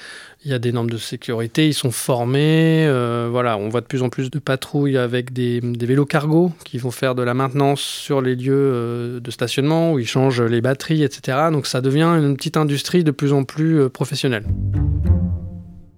Il 0.46 0.50
y 0.50 0.54
a 0.54 0.58
des 0.58 0.72
normes 0.72 0.88
de 0.88 0.96
sécurité, 0.96 1.68
ils 1.68 1.74
sont 1.74 1.90
formés. 1.90 2.86
Euh, 2.86 3.28
voilà, 3.30 3.58
on 3.58 3.68
voit 3.68 3.82
de 3.82 3.86
plus 3.86 4.02
en 4.02 4.08
plus 4.08 4.30
de 4.30 4.38
patrouilles 4.38 4.96
avec 4.96 5.34
des, 5.34 5.60
des, 5.60 5.86
vélos 5.86 6.06
cargo 6.06 6.50
qui 6.64 6.78
vont 6.78 6.90
faire 6.90 7.14
de 7.14 7.22
la 7.22 7.34
maintenance 7.34 7.82
sur 7.82 8.22
les 8.22 8.36
lieux 8.36 9.20
de 9.22 9.30
stationnement 9.30 9.92
où 9.92 9.98
ils 9.98 10.08
changent 10.08 10.40
les 10.40 10.62
batteries, 10.62 11.04
etc. 11.04 11.48
Donc 11.52 11.66
ça 11.66 11.82
devient 11.82 12.04
une 12.04 12.36
petite 12.36 12.56
industrie 12.56 13.04
de 13.04 13.10
plus 13.10 13.34
en 13.34 13.44
plus 13.44 13.90
professionnelle. 13.90 14.44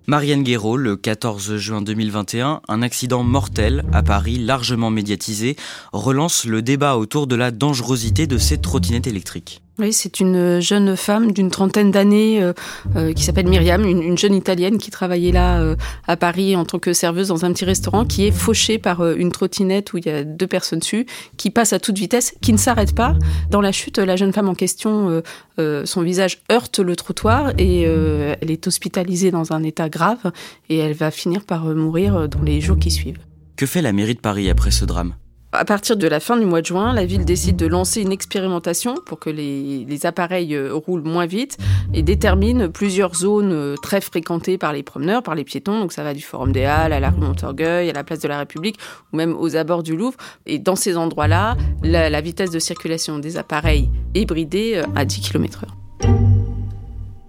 Marianne 0.06 0.42
Guéraud, 0.42 0.76
le 0.76 0.96
14 0.96 1.56
juin 1.56 1.80
2021, 1.80 2.60
un 2.68 2.82
accident 2.82 3.22
mortel 3.22 3.84
à 3.90 4.02
Paris, 4.02 4.36
largement 4.36 4.90
médiatisé, 4.90 5.56
relance 5.94 6.44
le 6.44 6.60
débat 6.60 6.98
autour 6.98 7.26
de 7.26 7.36
la 7.36 7.50
dangerosité 7.50 8.26
de 8.26 8.36
ces 8.36 8.58
trottinettes 8.58 9.06
électriques. 9.06 9.63
Oui, 9.80 9.92
c'est 9.92 10.20
une 10.20 10.60
jeune 10.60 10.96
femme 10.96 11.32
d'une 11.32 11.50
trentaine 11.50 11.90
d'années 11.90 12.40
euh, 12.40 12.52
euh, 12.94 13.12
qui 13.12 13.24
s'appelle 13.24 13.48
Myriam, 13.48 13.84
une, 13.84 14.16
jeune 14.16 14.34
italienne 14.34 14.78
qui 14.78 14.92
travaillait 14.92 15.32
là 15.32 15.60
euh, 15.60 15.74
à 16.06 16.16
Paris 16.16 16.54
en 16.54 16.64
tant 16.64 16.78
que 16.78 16.92
serveuse 16.92 17.26
dans 17.26 17.44
un 17.44 17.52
petit 17.52 17.64
restaurant, 17.64 18.04
qui 18.04 18.24
est 18.24 18.30
fauchée 18.30 18.78
par 18.78 19.04
une 19.04 19.32
trottinette 19.32 19.92
où 19.92 19.98
il 19.98 20.06
y 20.06 20.10
a 20.10 20.22
deux 20.22 20.46
personnes 20.46 20.78
dessus, 20.78 21.06
qui 21.36 21.50
passe 21.50 21.72
à 21.72 21.80
toute 21.80 21.98
vitesse, 21.98 22.34
qui 22.40 22.52
ne 22.52 22.56
s'arrête 22.56 22.94
pas. 22.94 23.16
Dans 23.50 23.60
la 23.60 23.72
chute, 23.72 23.98
la 23.98 24.14
jeune 24.14 24.32
femme 24.32 24.48
en 24.48 24.54
question, 24.54 25.22
son 25.58 26.02
visage 26.02 26.38
heurte 26.52 26.78
le 26.78 26.94
trottoir 26.94 27.52
et 27.58 27.82
elle 27.82 28.50
est 28.50 28.66
hospitalisée 28.66 29.30
dans 29.30 29.52
un 29.52 29.62
état 29.62 29.88
grave 29.88 30.32
et 30.68 30.78
elle 30.78 30.94
va 30.94 31.10
finir 31.10 31.44
par 31.44 31.64
mourir 31.64 32.28
dans 32.28 32.42
les 32.42 32.60
jours 32.60 32.78
qui 32.78 32.90
suivent. 32.90 33.20
Que 33.56 33.66
fait 33.66 33.82
la 33.82 33.92
mairie 33.92 34.14
de 34.14 34.20
Paris 34.20 34.50
après 34.50 34.70
ce 34.70 34.84
drame? 34.84 35.14
À 35.54 35.64
partir 35.64 35.96
de 35.96 36.06
la 36.06 36.20
fin 36.20 36.36
du 36.36 36.44
mois 36.44 36.60
de 36.60 36.66
juin, 36.66 36.92
la 36.92 37.04
ville 37.04 37.24
décide 37.24 37.56
de 37.56 37.66
lancer 37.66 38.02
une 38.02 38.12
expérimentation 38.12 38.94
pour 39.06 39.18
que 39.18 39.30
les, 39.30 40.06
appareils 40.06 40.54
euh, 40.54 40.74
roulent 40.74 41.04
moins 41.04 41.26
vite 41.26 41.56
et 41.94 42.02
détermine 42.02 42.68
plusieurs 42.68 43.14
zones 43.14 43.52
euh, 43.52 43.74
très 43.76 44.00
fréquentées 44.00 44.58
par 44.58 44.72
les 44.72 44.82
promeneurs, 44.82 45.22
par 45.22 45.34
les 45.34 45.44
piétons. 45.44 45.80
Donc 45.80 45.92
ça 45.92 46.02
va 46.02 46.12
du 46.12 46.22
Forum 46.22 46.52
des 46.52 46.64
Halles 46.64 46.92
à 46.92 47.00
la 47.00 47.10
rue 47.10 47.20
Montorgueil, 47.20 47.88
à 47.88 47.92
la 47.92 48.04
place 48.04 48.18
de 48.18 48.28
la 48.28 48.38
République 48.38 48.78
ou 49.12 49.16
même 49.16 49.34
aux 49.36 49.56
abords 49.56 49.82
du 49.82 49.96
Louvre. 49.96 50.16
Et 50.46 50.58
dans 50.58 50.76
ces 50.76 50.96
endroits-là, 50.96 51.56
la, 51.82 52.10
la 52.10 52.20
vitesse 52.20 52.50
de 52.50 52.58
circulation 52.58 53.18
des 53.18 53.36
appareils 53.36 53.88
est 54.14 54.26
bridée 54.26 54.74
euh, 54.76 54.84
à 54.96 55.04
10 55.04 55.20
km/h. 55.20 55.83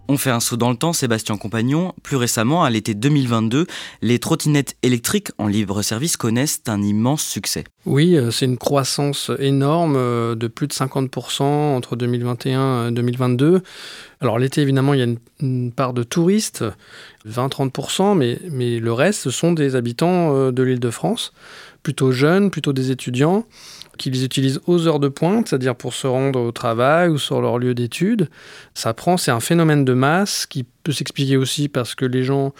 On 0.07 0.17
fait 0.17 0.29
un 0.29 0.39
saut 0.39 0.55
dans 0.55 0.69
le 0.69 0.77
temps, 0.77 0.93
Sébastien 0.93 1.35
Compagnon. 1.35 1.93
Plus 2.03 2.15
récemment, 2.15 2.63
à 2.63 2.69
l'été 2.69 2.93
2022, 2.93 3.65
les 4.03 4.19
trottinettes 4.19 4.75
électriques 4.83 5.29
en 5.39 5.47
libre 5.47 5.81
service 5.81 6.15
connaissent 6.15 6.61
un 6.67 6.83
immense 6.83 7.23
succès. 7.23 7.63
Oui, 7.87 8.15
euh, 8.15 8.29
c'est 8.29 8.45
une 8.45 8.57
croissance 8.57 9.31
énorme 9.39 9.95
euh, 9.95 10.35
de 10.35 10.47
plus 10.47 10.67
de 10.67 10.73
50% 10.73 11.41
entre 11.41 11.95
2021 11.95 12.89
et 12.89 12.91
2022. 12.91 13.63
Alors 14.21 14.37
l'été, 14.37 14.61
évidemment, 14.61 14.93
il 14.93 14.99
y 14.99 15.03
a 15.03 15.07
une, 15.41 15.71
part 15.71 15.93
de 15.93 16.03
touristes, 16.03 16.63
20-30%, 17.27 18.15
mais, 18.15 18.79
le 18.79 18.93
reste, 18.93 19.21
ce 19.21 19.31
sont 19.31 19.53
des 19.53 19.75
habitants 19.75 20.35
euh, 20.35 20.51
de 20.51 20.61
l'île 20.61 20.79
de 20.79 20.91
France, 20.91 21.33
plutôt 21.81 22.11
jeunes, 22.11 22.51
plutôt 22.51 22.73
des 22.73 22.91
étudiants 22.91 23.45
qu'ils 23.97 24.23
utilisent 24.23 24.61
aux 24.67 24.87
heures 24.87 24.99
de 24.99 25.07
pointe, 25.07 25.49
c'est-à-dire 25.49 25.75
pour 25.75 25.93
se 25.93 26.07
rendre 26.07 26.39
au 26.39 26.51
travail 26.51 27.09
ou 27.09 27.17
sur 27.17 27.41
leur 27.41 27.57
lieu 27.57 27.73
d'études. 27.73 28.29
Ça 28.73 28.93
prend, 28.93 29.17
c'est 29.17 29.31
un 29.31 29.39
phénomène 29.39 29.85
de 29.85 29.93
masse 29.93 30.45
qui 30.45 30.65
peut 30.83 30.91
s'expliquer 30.91 31.37
aussi 31.37 31.67
parce 31.67 31.95
que 31.95 32.05
les 32.05 32.23
gens 32.23 32.53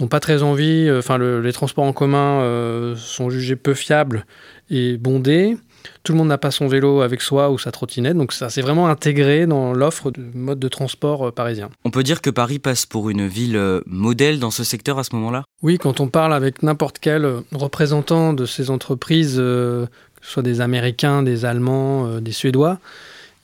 n'ont 0.00 0.08
pas 0.08 0.20
très 0.20 0.42
envie, 0.42 0.88
euh, 0.88 0.98
enfin 0.98 1.18
les 1.18 1.52
transports 1.52 1.84
en 1.84 1.92
commun 1.92 2.40
euh, 2.40 2.96
sont 2.96 3.30
jugés 3.30 3.56
peu 3.56 3.74
fiables 3.74 4.24
et 4.70 4.96
bondés. 4.96 5.56
Tout 6.02 6.12
le 6.12 6.18
monde 6.18 6.28
n'a 6.28 6.36
pas 6.36 6.50
son 6.50 6.68
vélo 6.68 7.00
avec 7.00 7.22
soi 7.22 7.50
ou 7.50 7.58
sa 7.58 7.70
trottinette, 7.70 8.16
donc 8.16 8.32
ça 8.32 8.50
s'est 8.50 8.60
vraiment 8.60 8.88
intégré 8.88 9.46
dans 9.46 9.72
l'offre 9.72 10.10
de 10.10 10.22
mode 10.34 10.58
de 10.58 10.68
transport 10.68 11.28
euh, 11.28 11.30
parisien. 11.30 11.70
On 11.84 11.90
peut 11.90 12.02
dire 12.02 12.20
que 12.20 12.30
Paris 12.30 12.58
passe 12.58 12.84
pour 12.86 13.08
une 13.08 13.26
ville 13.26 13.80
modèle 13.86 14.38
dans 14.40 14.50
ce 14.50 14.64
secteur 14.64 14.98
à 14.98 15.04
ce 15.04 15.14
moment-là? 15.16 15.44
Oui, 15.62 15.78
quand 15.78 16.00
on 16.00 16.08
parle 16.08 16.34
avec 16.34 16.62
n'importe 16.62 16.98
quel 17.00 17.26
représentant 17.52 18.32
de 18.32 18.44
ces 18.46 18.70
entreprises 18.70 19.42
soit 20.20 20.42
des 20.42 20.60
Américains, 20.60 21.22
des 21.22 21.44
Allemands, 21.44 22.06
euh, 22.06 22.20
des 22.20 22.32
Suédois, 22.32 22.78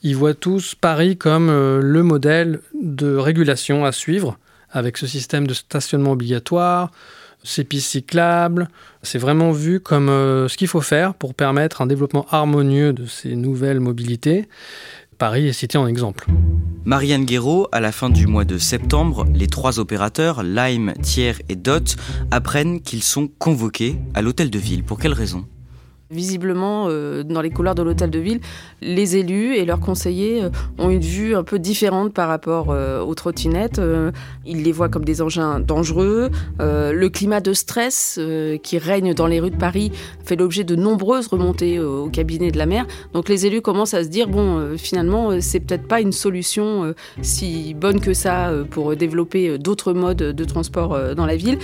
ils 0.03 0.15
voient 0.15 0.33
tous 0.33 0.75
Paris 0.75 1.17
comme 1.17 1.49
euh, 1.49 1.81
le 1.81 2.03
modèle 2.03 2.61
de 2.79 3.15
régulation 3.15 3.85
à 3.85 3.91
suivre, 3.91 4.37
avec 4.71 4.97
ce 4.97 5.07
système 5.07 5.47
de 5.47 5.53
stationnement 5.53 6.11
obligatoire, 6.11 6.91
ces 7.43 7.63
pistes 7.63 7.91
cyclables. 7.91 8.67
C'est 9.01 9.17
vraiment 9.17 9.51
vu 9.51 9.79
comme 9.79 10.09
euh, 10.09 10.47
ce 10.47 10.57
qu'il 10.57 10.67
faut 10.67 10.81
faire 10.81 11.13
pour 11.13 11.33
permettre 11.33 11.81
un 11.81 11.87
développement 11.87 12.25
harmonieux 12.29 12.93
de 12.93 13.05
ces 13.05 13.35
nouvelles 13.35 13.79
mobilités. 13.79 14.47
Paris 15.17 15.47
est 15.47 15.53
cité 15.53 15.79
en 15.79 15.87
exemple. 15.87 16.27
Marianne 16.85 17.25
Guéraud, 17.25 17.67
à 17.71 17.79
la 17.79 17.91
fin 17.91 18.09
du 18.09 18.27
mois 18.27 18.45
de 18.45 18.57
septembre, 18.57 19.25
les 19.33 19.47
trois 19.47 19.79
opérateurs, 19.79 20.43
Lime, 20.43 20.93
Thiers 21.01 21.35
et 21.49 21.55
Dot, 21.55 21.95
apprennent 22.29 22.81
qu'ils 22.81 23.03
sont 23.03 23.27
convoqués 23.27 23.97
à 24.13 24.21
l'hôtel 24.21 24.51
de 24.51 24.59
ville. 24.59 24.83
Pour 24.83 24.99
quelle 24.99 25.13
raison? 25.13 25.45
Visiblement, 26.09 26.87
dans 27.23 27.41
les 27.41 27.49
couloirs 27.49 27.75
de 27.75 27.83
l'hôtel 27.83 28.09
de 28.09 28.19
ville, 28.19 28.39
les 28.81 29.17
élus 29.17 29.55
et 29.55 29.65
leurs 29.65 29.81
conseillers 29.81 30.43
ont 30.77 30.89
une 30.89 31.01
vue 31.01 31.35
un 31.35 31.43
peu 31.43 31.59
différente 31.59 32.13
par 32.13 32.29
rapport 32.29 32.69
aux 32.69 33.15
trottinettes. 33.15 33.81
Ils 34.45 34.63
les 34.63 34.71
voient 34.71 34.87
comme 34.87 35.03
des 35.03 35.21
engins 35.21 35.59
dangereux. 35.59 36.29
Le 36.59 37.07
climat 37.07 37.41
de 37.41 37.51
stress 37.53 38.19
qui 38.63 38.77
règne 38.77 39.13
dans 39.13 39.27
les 39.27 39.41
rues 39.41 39.51
de 39.51 39.57
Paris 39.57 39.91
fait 40.23 40.37
l'objet 40.37 40.63
de 40.63 40.75
nombreuses 40.75 41.27
remontées 41.27 41.79
au 41.79 42.09
cabinet 42.09 42.51
de 42.51 42.57
la 42.57 42.67
maire. 42.67 42.87
Donc 43.13 43.27
les 43.27 43.45
élus 43.45 43.61
commencent 43.61 43.93
à 43.93 44.03
se 44.03 44.09
dire, 44.09 44.29
bon, 44.29 44.77
finalement, 44.77 45.41
c'est 45.41 45.59
peut-être 45.59 45.87
pas 45.87 45.99
une 45.99 46.13
solution 46.13 46.93
si 47.21 47.73
bonne 47.73 47.99
que 47.99 48.13
ça 48.13 48.51
pour 48.71 48.95
développer 48.95 49.57
d'autres 49.57 49.93
modes 49.93 50.17
de 50.17 50.43
transport 50.45 50.97
dans 51.15 51.25
la 51.25 51.35
ville. 51.35 51.57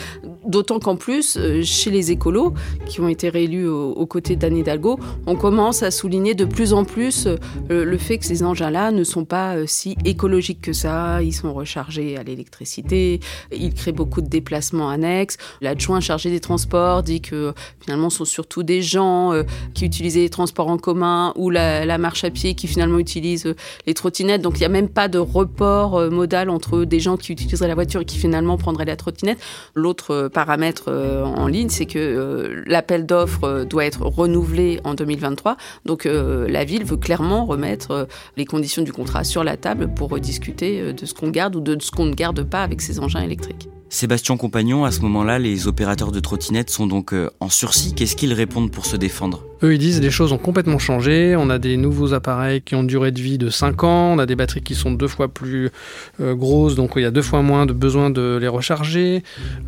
D'autant 0.45 0.79
qu'en 0.79 0.95
plus, 0.95 1.37
chez 1.63 1.91
les 1.91 2.11
écolos, 2.11 2.53
qui 2.85 3.01
ont 3.01 3.07
été 3.07 3.29
réélus 3.29 3.67
aux, 3.67 4.05
côtés 4.05 4.35
d'Anne 4.35 4.57
Hidalgo, 4.57 4.99
on 5.25 5.35
commence 5.35 5.83
à 5.83 5.91
souligner 5.91 6.35
de 6.35 6.45
plus 6.45 6.73
en 6.73 6.83
plus 6.85 7.27
euh, 7.27 7.37
le 7.85 7.97
fait 7.97 8.17
que 8.17 8.25
ces 8.25 8.43
engins-là 8.43 8.91
ne 8.91 9.03
sont 9.03 9.25
pas 9.25 9.55
euh, 9.55 9.65
si 9.67 9.95
écologiques 10.05 10.61
que 10.61 10.73
ça. 10.73 11.21
Ils 11.21 11.33
sont 11.33 11.53
rechargés 11.53 12.17
à 12.17 12.23
l'électricité, 12.23 13.19
ils 13.51 13.73
créent 13.73 13.91
beaucoup 13.91 14.21
de 14.21 14.27
déplacements 14.27 14.89
annexes. 14.89 15.37
L'adjoint 15.61 15.99
chargé 15.99 16.29
des 16.29 16.39
transports 16.39 17.03
dit 17.03 17.21
que 17.21 17.53
finalement, 17.79 18.09
ce 18.09 18.19
sont 18.19 18.25
surtout 18.25 18.63
des 18.63 18.81
gens 18.81 19.33
euh, 19.33 19.43
qui 19.73 19.85
utilisaient 19.85 20.21
les 20.21 20.29
transports 20.29 20.67
en 20.67 20.77
commun 20.77 21.33
ou 21.35 21.49
la, 21.49 21.97
marche 21.97 22.23
à 22.23 22.31
pied 22.31 22.55
qui 22.55 22.67
finalement 22.67 22.99
utilisent 22.99 23.53
les 23.85 23.93
trottinettes. 23.93 24.41
Donc 24.41 24.55
il 24.55 24.59
n'y 24.59 24.65
a 24.65 24.69
même 24.69 24.89
pas 24.89 25.07
de 25.07 25.19
report 25.19 26.11
modal 26.11 26.49
entre 26.49 26.83
des 26.83 26.99
gens 26.99 27.17
qui 27.17 27.31
utiliseraient 27.31 27.67
la 27.67 27.75
voiture 27.75 28.01
et 28.01 28.05
qui 28.05 28.17
finalement 28.17 28.57
prendraient 28.57 28.85
la 28.85 28.95
trottinette. 28.95 29.39
L'autre 29.75 30.29
paramètre 30.33 30.89
en 30.89 31.47
ligne, 31.47 31.69
c'est 31.69 31.85
que 31.85 32.63
l'appel 32.65 33.05
d'offres 33.05 33.43
euh, 33.43 33.65
doit 33.65 33.85
être 33.85 34.03
renouvelé 34.03 34.79
en 34.83 34.93
2023. 34.93 35.57
Donc 35.85 36.05
euh, 36.05 36.47
la 36.49 36.63
ville 36.63 36.83
veut 36.83 36.97
clairement 36.97 37.45
remettre 37.45 37.91
euh, 37.91 38.05
les 38.37 38.45
conditions 38.45 38.83
du 38.83 38.91
contrat 38.91 39.23
sur 39.23 39.43
la 39.43 39.57
table 39.57 39.93
pour 39.93 40.19
discuter 40.19 40.93
de 40.93 41.05
ce 41.05 41.13
qu'on 41.13 41.29
garde 41.29 41.55
ou 41.55 41.61
de 41.61 41.77
ce 41.81 41.91
qu'on 41.91 42.05
ne 42.05 42.13
garde 42.13 42.43
pas 42.43 42.63
avec 42.63 42.81
ces 42.81 42.99
engins 42.99 43.21
électriques. 43.21 43.69
Sébastien 43.93 44.37
Compagnon, 44.37 44.85
à 44.85 44.91
ce 44.91 45.01
moment-là, 45.01 45.37
les 45.37 45.67
opérateurs 45.67 46.11
de 46.11 46.19
trottinettes 46.19 46.71
sont 46.71 46.87
donc 46.87 47.13
euh, 47.13 47.29
en 47.39 47.49
sursis. 47.49 47.93
Qu'est-ce 47.93 48.15
qu'ils 48.15 48.33
répondent 48.33 48.71
pour 48.71 48.87
se 48.87 48.97
défendre? 48.97 49.45
Eux, 49.61 49.75
ils 49.75 49.77
disent 49.77 50.01
les 50.01 50.09
choses 50.09 50.33
ont 50.33 50.39
complètement 50.39 50.79
changé. 50.79 51.35
On 51.37 51.47
a 51.51 51.59
des 51.59 51.77
nouveaux 51.77 52.15
appareils 52.15 52.63
qui 52.63 52.73
ont 52.73 52.81
une 52.81 52.87
durée 52.87 53.11
de 53.11 53.21
vie 53.21 53.37
de 53.37 53.51
5 53.51 53.83
ans. 53.83 54.13
On 54.13 54.17
a 54.17 54.25
des 54.25 54.35
batteries 54.35 54.63
qui 54.63 54.73
sont 54.73 54.91
deux 54.91 55.07
fois 55.07 55.27
plus 55.27 55.69
euh, 56.19 56.33
grosses, 56.33 56.73
donc 56.73 56.93
il 56.95 57.03
y 57.03 57.05
a 57.05 57.11
deux 57.11 57.21
fois 57.21 57.43
moins 57.43 57.67
de 57.67 57.73
besoin 57.73 58.09
de 58.09 58.39
les 58.41 58.47
recharger. 58.47 59.21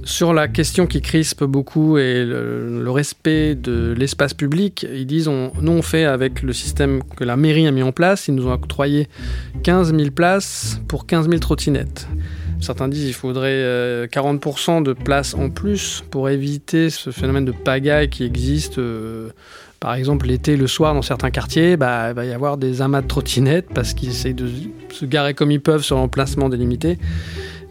Sur 0.05 0.33
la 0.33 0.47
question 0.47 0.87
qui 0.87 1.01
crispe 1.01 1.43
beaucoup 1.43 1.99
et 1.99 2.25
le, 2.25 2.89
respect 2.89 3.53
de 3.53 3.93
l'espace 3.95 4.33
public, 4.33 4.87
ils 4.91 5.05
disent 5.05 5.27
nous, 5.27 5.71
on 5.71 5.83
fait 5.83 6.05
avec 6.05 6.41
le 6.41 6.51
système 6.51 7.03
que 7.15 7.23
la 7.23 7.37
mairie 7.37 7.67
a 7.67 7.71
mis 7.71 7.83
en 7.83 7.91
place. 7.91 8.27
Ils 8.27 8.33
nous 8.33 8.47
ont 8.47 8.53
octroyé 8.53 9.07
15 9.61 9.95
000 9.95 10.09
places 10.09 10.81
pour 10.87 11.05
15 11.05 11.29
000 11.29 11.37
trottinettes. 11.37 12.07
Certains 12.61 12.87
disent 12.87 13.05
qu'il 13.05 13.13
faudrait 13.13 14.07
40% 14.07 14.79
euh, 14.79 14.81
de 14.81 14.93
place 14.93 15.33
en 15.33 15.49
plus 15.49 16.03
pour 16.09 16.29
éviter 16.29 16.89
ce 16.89 17.11
phénomène 17.11 17.45
de 17.45 17.51
pagaille 17.51 18.09
qui 18.09 18.23
existe. 18.23 18.77
Euh, 18.77 19.29
par 19.79 19.93
exemple, 19.93 20.25
l'été, 20.27 20.55
le 20.55 20.67
soir, 20.67 20.93
dans 20.93 21.01
certains 21.01 21.29
quartiers, 21.31 21.77
bah, 21.77 22.09
il 22.09 22.15
va 22.15 22.25
y 22.25 22.31
avoir 22.31 22.57
des 22.57 22.81
amas 22.81 23.01
de 23.01 23.07
trottinettes 23.07 23.67
parce 23.73 23.93
qu'ils 23.93 24.09
essayent 24.09 24.33
de 24.33 24.49
se 24.91 25.05
garer 25.05 25.33
comme 25.33 25.51
ils 25.51 25.61
peuvent 25.61 25.83
sur 25.83 25.97
l'emplacement 25.97 26.49
délimité. 26.49 26.97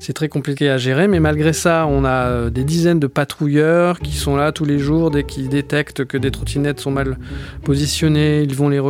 C'est 0.07 0.13
très 0.13 0.29
compliqué 0.29 0.69
à 0.69 0.77
gérer, 0.77 1.09
mais 1.09 1.19
malgré 1.19 1.55
ça, 1.55 1.87
on 1.89 2.05
a 2.05 2.27
euh, 2.27 2.51
des 2.51 2.63
dizaines 2.63 3.01
de 3.01 3.07
patrouilleurs 3.07 4.01
qui 4.01 4.13
sont 4.13 4.37
là 4.37 4.53
tous 4.53 4.67
les 4.67 4.79
jours 4.79 5.11
dès 5.11 5.25
qu'ils 5.25 5.49
détectent 5.49 6.05
que 6.05 6.19
des 6.19 6.31
trottinettes 6.31 6.79
sont 6.79 6.91
mal 6.91 7.17
positionnées. 7.63 8.43
Ils 8.43 8.55
vont 8.55 8.69
les, 8.69 8.81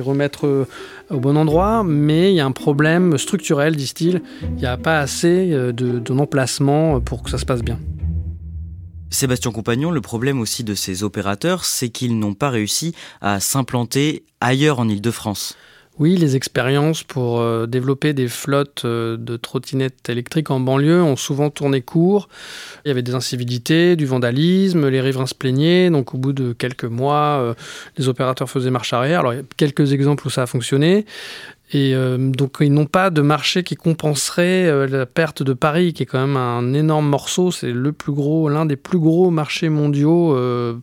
remettre 0.00 0.46
euh, 0.46 0.68
au 1.10 1.18
bon 1.18 1.36
endroit, 1.36 1.82
mais 1.82 2.30
il 2.30 2.36
y 2.36 2.40
a 2.40 2.46
un 2.46 2.52
problème 2.52 3.18
structurel, 3.18 3.74
disent-ils. 3.74 4.22
Il 4.50 4.54
n'y 4.54 4.66
a 4.66 4.76
pas 4.76 5.00
assez 5.00 5.50
euh, 5.50 5.72
d'emplacement 5.72 7.00
pour 7.00 7.24
que 7.24 7.30
ça 7.30 7.38
se 7.38 7.44
passe 7.44 7.62
bien. 7.62 7.80
Sébastien 9.10 9.50
Compagnon, 9.50 9.90
le 9.90 10.00
problème 10.00 10.38
aussi 10.38 10.62
de 10.62 10.74
ces 10.76 11.02
opérateurs, 11.02 11.64
c'est 11.64 11.88
qu'ils 11.88 12.16
n'ont 12.16 12.34
pas 12.34 12.50
réussi 12.50 12.94
à 13.20 13.40
s'implanter 13.40 14.22
ailleurs 14.40 14.78
en 14.78 14.88
Ile-de-France. 14.88 15.56
Oui, 15.98 16.16
les 16.16 16.36
expériences 16.36 17.02
pour 17.02 17.40
euh, 17.40 17.66
développer 17.66 18.14
des 18.14 18.26
flottes 18.26 18.86
euh, 18.86 19.18
de 19.18 19.36
trottinettes 19.36 20.08
électriques 20.08 20.50
en 20.50 20.58
banlieue 20.58 21.02
ont 21.02 21.16
souvent 21.16 21.50
tourné 21.50 21.82
court. 21.82 22.30
Il 22.84 22.88
y 22.88 22.90
avait 22.90 23.02
des 23.02 23.14
incivilités, 23.14 23.94
du 23.94 24.06
vandalisme, 24.06 24.88
les 24.88 25.02
riverains 25.02 25.26
se 25.26 25.34
plaignaient. 25.34 25.90
Donc 25.90 26.14
au 26.14 26.18
bout 26.18 26.32
de 26.32 26.54
quelques 26.54 26.84
mois, 26.86 27.40
euh, 27.40 27.54
les 27.98 28.08
opérateurs 28.08 28.48
faisaient 28.48 28.70
marche 28.70 28.94
arrière. 28.94 29.20
Alors 29.20 29.34
il 29.34 29.36
y 29.36 29.40
a 29.40 29.44
quelques 29.58 29.92
exemples 29.92 30.26
où 30.26 30.30
ça 30.30 30.42
a 30.42 30.46
fonctionné. 30.46 31.04
Et 31.74 31.94
donc 32.18 32.58
ils 32.60 32.70
n'ont 32.70 32.84
pas 32.84 33.08
de 33.08 33.22
marché 33.22 33.62
qui 33.62 33.76
compenserait 33.76 34.86
la 34.88 35.06
perte 35.06 35.42
de 35.42 35.54
Paris, 35.54 35.94
qui 35.94 36.02
est 36.02 36.06
quand 36.06 36.20
même 36.20 36.36
un 36.36 36.74
énorme 36.74 37.08
morceau. 37.08 37.50
C'est 37.50 37.72
le 37.72 37.92
plus 37.92 38.12
gros, 38.12 38.50
l'un 38.50 38.66
des 38.66 38.76
plus 38.76 38.98
gros 38.98 39.30
marchés 39.30 39.70
mondiaux 39.70 40.38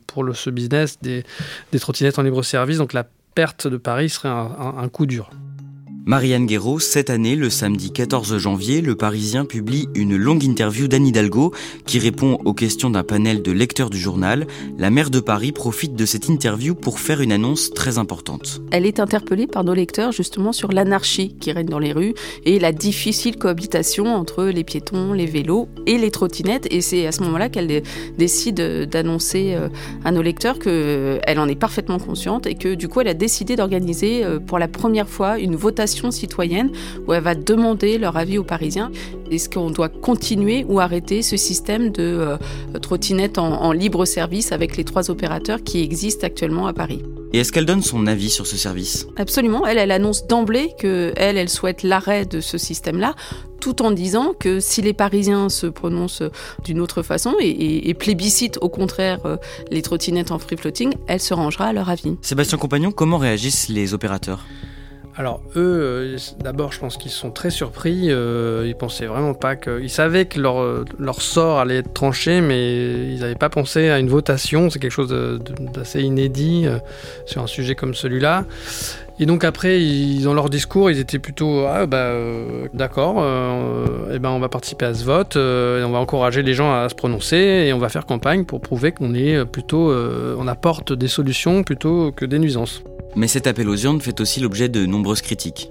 pour 0.08 0.24
ce 0.34 0.50
business 0.50 0.98
des, 1.00 1.22
des 1.70 1.78
trottinettes 1.78 2.18
en 2.18 2.22
libre 2.22 2.42
service. 2.42 2.78
Donc 2.78 2.92
la 2.92 3.06
perte 3.34 3.66
de 3.66 3.76
Paris 3.76 4.10
serait 4.10 4.28
un, 4.28 4.88
coup 4.88 5.06
dur. 5.06 5.30
Marianne 6.06 6.46
Guéraud, 6.46 6.78
cette 6.78 7.10
année, 7.10 7.36
le 7.36 7.50
samedi 7.50 7.92
14 7.92 8.38
janvier, 8.38 8.80
le 8.80 8.96
Parisien 8.96 9.44
publie 9.44 9.86
une 9.94 10.16
longue 10.16 10.44
interview 10.44 10.88
d'Anne 10.88 11.06
Hidalgo 11.06 11.52
qui 11.84 11.98
répond 11.98 12.38
aux 12.46 12.54
questions 12.54 12.88
d'un 12.88 13.02
panel 13.02 13.42
de 13.42 13.52
lecteurs 13.52 13.90
du 13.90 13.98
journal. 13.98 14.46
La 14.78 14.88
maire 14.88 15.10
de 15.10 15.20
Paris 15.20 15.52
profite 15.52 15.94
de 15.94 16.06
cette 16.06 16.28
interview 16.28 16.74
pour 16.74 17.00
faire 17.00 17.20
une 17.20 17.32
annonce 17.32 17.70
très 17.70 17.98
importante. 17.98 18.62
Elle 18.72 18.86
est 18.86 18.98
interpellée 18.98 19.46
par 19.46 19.62
nos 19.62 19.74
lecteurs 19.74 20.10
justement 20.10 20.52
sur 20.52 20.72
l'anarchie 20.72 21.36
qui 21.38 21.52
règne 21.52 21.68
dans 21.68 21.78
les 21.78 21.92
rues 21.92 22.14
et 22.46 22.58
la 22.58 22.72
difficile 22.72 23.36
cohabitation 23.36 24.06
entre 24.06 24.44
les 24.44 24.64
piétons, 24.64 25.12
les 25.12 25.26
vélos 25.26 25.68
et 25.86 25.98
les 25.98 26.10
trottinettes. 26.10 26.66
Et 26.70 26.80
c'est 26.80 27.06
à 27.06 27.12
ce 27.12 27.22
moment-là 27.24 27.50
qu'elle 27.50 27.82
décide 28.16 28.88
d'annoncer 28.88 29.52
euh, 29.54 29.68
à 30.04 30.12
nos 30.12 30.22
lecteurs 30.22 30.58
qu'elle 30.58 31.38
en 31.38 31.46
est 31.46 31.60
parfaitement 31.60 31.98
consciente 31.98 32.46
et 32.46 32.54
que 32.54 32.74
du 32.74 32.88
coup 32.88 33.02
elle 33.02 33.08
a 33.08 33.14
décidé 33.14 33.54
d'organiser 33.54 34.24
euh, 34.24 34.38
pour 34.38 34.58
la 34.58 34.66
première 34.66 35.08
fois 35.08 35.38
une 35.38 35.56
votation 35.56 35.89
citoyenne 35.90 36.70
où 37.06 37.12
elle 37.12 37.22
va 37.22 37.34
demander 37.34 37.98
leur 37.98 38.16
avis 38.16 38.38
aux 38.38 38.44
Parisiens. 38.44 38.90
Est-ce 39.30 39.48
qu'on 39.48 39.70
doit 39.70 39.88
continuer 39.88 40.64
ou 40.68 40.80
arrêter 40.80 41.22
ce 41.22 41.36
système 41.36 41.90
de 41.90 42.02
euh, 42.02 42.78
trottinettes 42.80 43.38
en, 43.38 43.72
libre 43.72 44.04
service 44.04 44.52
avec 44.52 44.76
les 44.76 44.84
trois 44.84 45.10
opérateurs 45.10 45.62
qui 45.62 45.82
existent 45.82 46.26
actuellement 46.26 46.66
à 46.66 46.72
Paris? 46.72 47.02
Et 47.32 47.38
est-ce 47.38 47.52
qu'elle 47.52 47.66
donne 47.66 47.82
son 47.82 48.06
avis 48.08 48.28
sur 48.28 48.46
ce 48.46 48.56
service? 48.56 49.06
Absolument. 49.16 49.64
Elle, 49.66 49.78
elle 49.78 49.92
annonce 49.92 50.26
d'emblée 50.26 50.70
que 50.78 51.12
elle, 51.16 51.36
elle 51.36 51.48
souhaite 51.48 51.84
l'arrêt 51.84 52.24
de 52.24 52.40
ce 52.40 52.58
système-là, 52.58 53.14
tout 53.60 53.82
en 53.82 53.92
disant 53.92 54.32
que 54.38 54.58
si 54.58 54.82
les 54.82 54.92
Parisiens 54.92 55.48
se 55.48 55.66
prononcent 55.66 56.24
d'une 56.64 56.80
autre 56.80 57.02
façon 57.02 57.36
et, 57.40 57.88
et, 57.88 57.94
plébiscitent 57.94 58.58
au 58.60 58.68
contraire 58.68 59.20
euh, 59.26 59.36
les 59.70 59.82
trottinettes 59.82 60.32
en 60.32 60.38
free 60.38 60.56
floating, 60.56 60.92
elle 61.06 61.20
se 61.20 61.34
rangera 61.34 61.66
à 61.66 61.72
leur 61.72 61.88
avis. 61.88 62.16
Sébastien 62.22 62.58
Compagnon, 62.58 62.90
comment 62.90 63.18
réagissent 63.18 63.68
les 63.68 63.94
opérateurs? 63.94 64.44
Alors 65.20 65.42
eux, 65.54 65.80
euh, 65.82 66.16
d'abord, 66.42 66.72
je 66.72 66.80
pense 66.80 66.96
qu'ils 66.96 67.10
sont 67.10 67.30
très 67.30 67.50
surpris. 67.50 68.06
Euh, 68.08 68.64
ils 68.66 68.74
pensaient 68.74 69.04
vraiment 69.04 69.34
pas 69.34 69.54
que, 69.54 69.78
ils 69.82 69.90
savaient 69.90 70.24
que 70.24 70.40
leur, 70.40 70.64
leur 70.98 71.20
sort 71.20 71.58
allait 71.58 71.76
être 71.76 71.92
tranché, 71.92 72.40
mais 72.40 73.12
ils 73.12 73.20
n'avaient 73.20 73.34
pas 73.34 73.50
pensé 73.50 73.90
à 73.90 73.98
une 73.98 74.08
votation. 74.08 74.70
C'est 74.70 74.78
quelque 74.78 74.90
chose 74.90 75.10
d'assez 75.74 76.00
inédit 76.00 76.62
euh, 76.64 76.78
sur 77.26 77.42
un 77.42 77.46
sujet 77.46 77.74
comme 77.74 77.92
celui-là. 77.92 78.46
Et 79.18 79.26
donc 79.26 79.44
après, 79.44 79.78
dans 80.24 80.32
leur 80.32 80.48
discours, 80.48 80.90
ils 80.90 80.98
étaient 80.98 81.18
plutôt 81.18 81.66
ah 81.66 81.84
bah 81.84 82.14
d'accord, 82.72 83.18
et 84.10 84.18
ben 84.18 84.30
on 84.30 84.38
va 84.38 84.48
participer 84.48 84.86
à 84.86 84.94
ce 84.94 85.04
vote, 85.04 85.36
on 85.36 85.90
va 85.90 85.98
encourager 85.98 86.42
les 86.42 86.54
gens 86.54 86.72
à 86.72 86.88
se 86.88 86.94
prononcer 86.94 87.36
et 87.36 87.74
on 87.74 87.78
va 87.78 87.90
faire 87.90 88.06
campagne 88.06 88.46
pour 88.46 88.62
prouver 88.62 88.92
qu'on 88.92 89.12
apporte 90.48 90.94
des 90.94 91.08
solutions 91.08 91.64
plutôt 91.64 92.12
que 92.12 92.24
des 92.24 92.38
nuisances. 92.38 92.82
Mais 93.16 93.26
cet 93.26 93.46
appel 93.46 93.68
aux 93.68 93.76
urnes 93.76 94.00
fait 94.00 94.20
aussi 94.20 94.40
l'objet 94.40 94.68
de 94.68 94.86
nombreuses 94.86 95.22
critiques. 95.22 95.70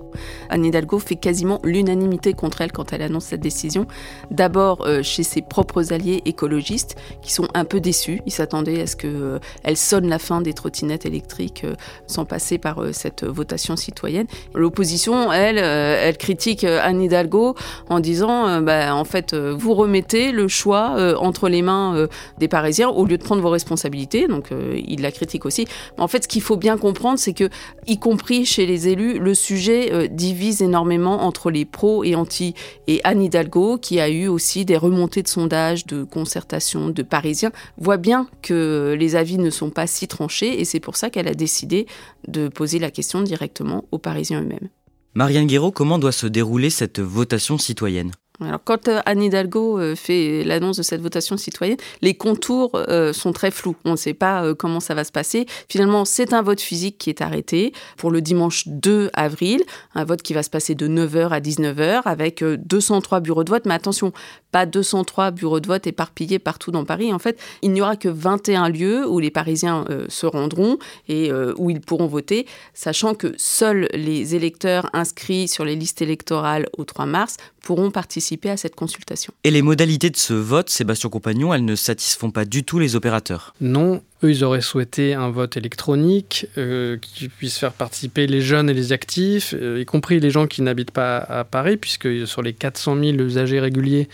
Anne 0.50 0.66
Hidalgo 0.66 1.00
fait 1.00 1.16
quasiment 1.16 1.60
l'unanimité 1.64 2.34
contre 2.34 2.62
elle 2.62 2.72
quand 2.72 2.92
elle 2.92 3.02
annonce 3.02 3.26
cette 3.26 3.40
décision. 3.40 3.88
D'abord 4.32 4.86
euh, 4.86 5.04
chez 5.04 5.24
ses 5.24 5.42
propres 5.42 5.94
alliés 5.94 6.22
écologistes 6.26 6.96
qui 7.22 7.32
sont 7.32 7.48
un 7.54 7.66
peu 7.66 7.80
déçus. 7.80 8.22
Ils 8.26 8.32
s'attendaient 8.32 8.82
à 8.82 8.88
ce 8.88 8.96
qu'elle 8.96 9.12
euh, 9.16 9.40
sonne 9.76 10.10
la 10.10 10.20
fin 10.20 10.42
des 10.42 10.54
trottinettes 10.54 11.06
électriques 11.06 11.64
euh, 11.64 11.76
sans 12.08 12.26
passer 12.26 12.58
par 12.58 12.84
cette 12.92 13.24
votation 13.24 13.76
citoyenne. 13.76 14.28
L'opposition, 14.54 15.32
elle, 15.32 15.58
elle 15.58 16.18
critique 16.18 16.64
Anne 16.64 17.02
Hidalgo 17.02 17.56
en 17.90 18.00
disant 18.00 18.62
bah, 18.62 18.96
en 18.96 19.06
fait, 19.06 19.34
vous 19.34 19.74
remettez 19.74 20.32
le 20.32 20.48
choix 20.48 21.16
entre 21.20 21.50
les 21.50 21.62
mains 21.62 22.08
des 22.38 22.48
Parisiens 22.48 22.90
au 22.90 23.06
lieu 23.06 23.18
de 23.18 23.24
prendre 23.24 23.42
vos 23.42 23.50
responsabilités. 23.50 24.28
Donc 24.28 24.50
il 24.76 25.02
la 25.02 25.12
critique 25.12 25.46
aussi. 25.46 25.66
En 25.98 26.08
fait, 26.08 26.24
ce 26.24 26.28
qu'il 26.28 26.42
faut 26.42 26.58
bien 26.58 26.78
comprendre, 26.78 27.20
c'est 27.20 27.29
c'est 27.30 27.34
que, 27.34 27.50
y 27.86 28.00
compris 28.00 28.44
chez 28.46 28.66
les 28.66 28.88
élus, 28.88 29.20
le 29.20 29.36
sujet 29.36 29.94
euh, 29.94 30.08
divise 30.08 30.64
énormément 30.64 31.22
entre 31.24 31.52
les 31.52 31.64
pros 31.64 32.04
et 32.04 32.16
anti. 32.16 32.56
Et 32.88 33.02
Anne 33.04 33.22
Hidalgo, 33.22 33.78
qui 33.78 34.00
a 34.00 34.10
eu 34.10 34.28
aussi 34.28 34.66
des 34.66 34.78
remontées 34.78 35.22
de 35.22 35.28
sondages, 35.28 35.86
de 35.86 36.04
concertation 36.04 36.90
de 36.90 37.04
Parisiens, 37.04 37.52
voit 37.78 37.98
bien 37.98 38.28
que 38.42 38.96
les 38.98 39.16
avis 39.16 39.38
ne 39.38 39.52
sont 39.52 39.70
pas 39.70 39.86
si 39.86 40.08
tranchés 40.08 40.60
et 40.60 40.66
c'est 40.66 40.80
pour 40.80 40.96
ça 40.96 41.12
qu'elle 41.12 41.28
a 41.28 41.36
décidé 41.36 41.86
de 42.28 42.48
poser 42.48 42.80
la 42.80 42.90
question 42.90 43.22
directement 43.22 43.86
aux 43.92 44.00
Parisiens 44.00 44.42
eux-mêmes. 44.42 44.70
Marianne 45.14 45.46
Guéraud, 45.46 45.72
comment 45.72 46.00
doit 46.00 46.12
se 46.12 46.26
dérouler 46.26 46.72
cette 46.72 47.00
votation 47.00 47.60
citoyenne? 47.60 48.12
Alors, 48.42 48.62
quand 48.64 48.88
euh, 48.88 49.02
Anne 49.06 49.22
Hidalgo 49.22 49.80
euh, 49.80 49.96
fait 49.96 50.44
l'annonce 50.46 50.78
de 50.78 50.84
cette 50.84 51.02
votation 51.02 51.36
citoyenne, 51.36 51.78
les 52.02 52.14
contours 52.14 52.72
euh, 52.76 53.12
sont 53.12 53.34
très 53.34 53.52
flous. 53.52 53.76
On 53.84 53.92
ne 53.92 53.96
sait 53.98 54.14
pas 54.14 54.54
comment 54.56 54.80
ça 54.80 54.94
va 54.94 55.04
se 55.04 55.12
passer. 55.12 55.46
Finalement, 55.68 56.06
c'est 56.06 56.34
un 56.34 56.42
vote 56.42 56.62
physique 56.62 56.98
qui 56.98 57.10
est 57.10 57.22
arrêté 57.22 57.74
pour 57.98 58.12
le 58.12 58.22
dimanche 58.22 58.68
2 58.68 59.10
avril, 59.14 59.62
un 59.94 60.06
vote 60.06 60.22
qui 60.22 60.34
va 60.34 60.44
se 60.44 60.50
passer 60.50 60.74
de 60.74 60.88
9h 60.88 61.30
à 61.30 61.40
19h 61.40 62.02
avec 62.06 62.44
203 62.44 63.20
bureaux 63.20 63.44
de 63.44 63.50
vote. 63.50 63.66
Mais 63.66 63.74
attention, 63.74 64.14
pas 64.52 64.66
203 64.66 65.32
bureaux 65.32 65.60
de 65.60 65.68
vote 65.68 65.86
éparpillés 65.86 66.40
partout 66.40 66.72
dans 66.72 66.86
Paris. 66.86 67.14
En 67.14 67.20
fait, 67.20 67.40
il 67.62 67.72
n'y 67.72 67.82
aura 67.82 67.98
que 67.98 68.10
21 68.10 68.70
lieux 68.70 69.08
où 69.08 69.20
les 69.20 69.32
Parisiens 69.32 69.86
se 70.08 70.26
rendront 70.26 70.78
et 71.08 71.32
où 71.58 71.70
ils 71.70 71.82
pourront 71.82 72.08
voter, 72.08 72.46
sachant 72.74 73.16
que 73.16 73.34
seuls 73.38 73.88
les 73.94 74.36
électeurs 74.36 74.90
inscrits 74.94 75.48
sur 75.48 75.66
les 75.66 75.76
listes 75.76 76.02
électorales 76.02 76.68
au 76.78 76.86
3 76.86 77.06
mars 77.06 77.38
pourront 77.62 77.92
participer 77.92 78.29
à 78.46 78.58
cette 78.58 78.76
consultation. 78.76 79.34
Et 79.44 79.52
les 79.52 79.62
modalités 79.62 80.10
de 80.10 80.18
ce 80.18 80.34
vote, 80.34 80.70
Sébastien 80.70 81.10
Compagnon, 81.10 81.54
elles 81.54 81.66
ne 81.66 81.76
satisfont 81.76 82.32
pas 82.32 82.46
du 82.46 82.64
tout 82.64 82.80
les 82.80 82.96
opérateurs 82.96 83.54
Non, 83.62 84.02
eux, 84.24 84.32
ils 84.32 84.44
auraient 84.44 84.62
souhaité 84.62 85.14
un 85.14 85.30
vote 85.30 85.58
électronique 85.58 86.48
euh, 86.58 86.98
qui 86.98 87.30
puisse 87.30 87.58
faire 87.58 87.74
participer 87.74 88.28
les 88.28 88.42
jeunes 88.42 88.70
et 88.70 88.74
les 88.74 88.92
actifs, 88.92 89.56
euh, 89.60 89.80
y 89.80 89.86
compris 89.86 90.20
les 90.20 90.30
gens 90.30 90.46
qui 90.46 90.62
n'habitent 90.62 90.92
pas 90.92 91.18
à 91.18 91.44
Paris, 91.44 91.78
puisque 91.78 92.28
sur 92.28 92.42
les 92.42 92.54
400 92.54 92.98
000 93.02 93.18
usagers 93.20 93.60
réguliers, 93.60 94.10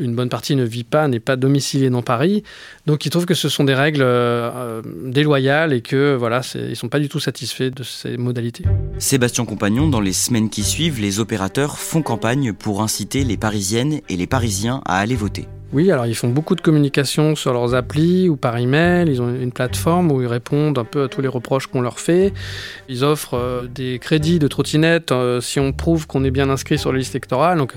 une 0.00 0.14
bonne 0.14 0.28
partie 0.28 0.56
ne 0.56 0.64
vit 0.64 0.84
pas, 0.84 1.06
n'est 1.08 1.20
pas 1.20 1.36
domiciliée 1.36 1.90
dans 1.90 2.02
Paris. 2.02 2.42
Donc 2.86 3.06
ils 3.06 3.10
trouvent 3.10 3.26
que 3.26 3.34
ce 3.34 3.48
sont 3.48 3.64
des 3.64 3.74
règles 3.74 4.02
euh, 4.02 4.82
déloyales 5.04 5.72
et 5.72 5.80
que 5.80 6.14
voilà, 6.14 6.40
ils 6.54 6.76
sont 6.76 6.88
pas 6.88 6.98
du 6.98 7.08
tout 7.08 7.20
satisfaits 7.20 7.70
de 7.70 7.82
ces 7.82 8.16
modalités. 8.16 8.64
Sébastien 8.98 9.44
Compagnon, 9.44 9.88
dans 9.88 10.00
les 10.00 10.12
semaines 10.12 10.50
qui 10.50 10.62
suivent, 10.62 11.00
les 11.00 11.20
opérateurs 11.20 11.78
font 11.78 12.02
campagne 12.02 12.52
pour 12.52 12.82
inciter 12.82 13.24
les 13.24 13.36
Parisiennes 13.36 14.00
et 14.08 14.16
les 14.16 14.26
Parisiens 14.26 14.80
à 14.84 14.98
aller 14.98 15.16
voter. 15.16 15.46
Oui, 15.72 15.92
alors 15.92 16.06
ils 16.06 16.16
font 16.16 16.28
beaucoup 16.28 16.56
de 16.56 16.60
communication 16.60 17.36
sur 17.36 17.52
leurs 17.52 17.74
applis 17.76 18.28
ou 18.28 18.34
par 18.34 18.56
email. 18.56 19.08
Ils 19.08 19.22
ont 19.22 19.32
une 19.32 19.52
plateforme 19.52 20.10
où 20.10 20.20
ils 20.20 20.26
répondent 20.26 20.76
un 20.78 20.84
peu 20.84 21.04
à 21.04 21.08
tous 21.08 21.20
les 21.20 21.28
reproches 21.28 21.68
qu'on 21.68 21.80
leur 21.80 22.00
fait. 22.00 22.32
Ils 22.88 23.04
offrent 23.04 23.34
euh, 23.34 23.68
des 23.68 24.00
crédits 24.00 24.40
de 24.40 24.48
trottinette 24.48 25.12
euh, 25.12 25.40
si 25.40 25.60
on 25.60 25.72
prouve 25.72 26.08
qu'on 26.08 26.24
est 26.24 26.32
bien 26.32 26.50
inscrit 26.50 26.76
sur 26.76 26.90
la 26.92 26.98
liste 26.98 27.14
électorale. 27.14 27.58
Donc 27.58 27.74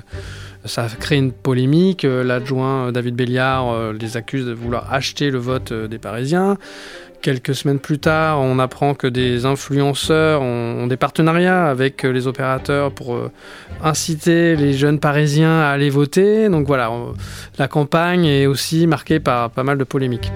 ça 0.65 0.84
a 0.86 0.89
créé 0.89 1.17
une 1.17 1.32
polémique. 1.32 2.06
Euh, 2.06 2.23
l'adjoint 2.23 2.91
David 2.91 3.15
Béliard 3.15 3.93
les 3.93 4.17
accuse 4.17 4.45
de 4.45 4.54
vouloir 4.54 4.91
acheter 4.93 5.30
le 5.30 5.39
vote 5.39 5.73
des 5.73 5.97
Parisiens. 5.97 6.58
Quelques 7.23 7.56
semaines 7.56 7.80
plus 7.80 7.99
tard, 7.99 8.41
on 8.41 8.60
apprend 8.60 8.95
que 8.95 9.08
des 9.08 9.45
influenceurs 9.45 10.41
ont, 10.41 10.88
des 10.88 10.97
partenariats 10.97 11.69
avec 11.69 12.04
euh, 12.04 12.12
les 12.12 12.28
opérateurs 12.28 12.91
pour 12.91 13.15
euh, 13.15 13.32
inciter 13.82 14.58
les 14.58 14.73
jeunes 14.73 14.99
Parisiens 14.99 15.62
à 15.62 15.69
aller 15.69 15.89
voter. 15.89 16.49
Donc 16.49 16.67
voilà, 16.67 16.91
la 17.58 17.69
campagne 17.69 18.26
est 18.26 18.45
aussi 18.45 18.88
marquée 18.88 19.21
par 19.21 19.52
pas 19.52 19.63
mal 19.63 19.78
de 19.78 19.86
polémiques. 19.86 20.34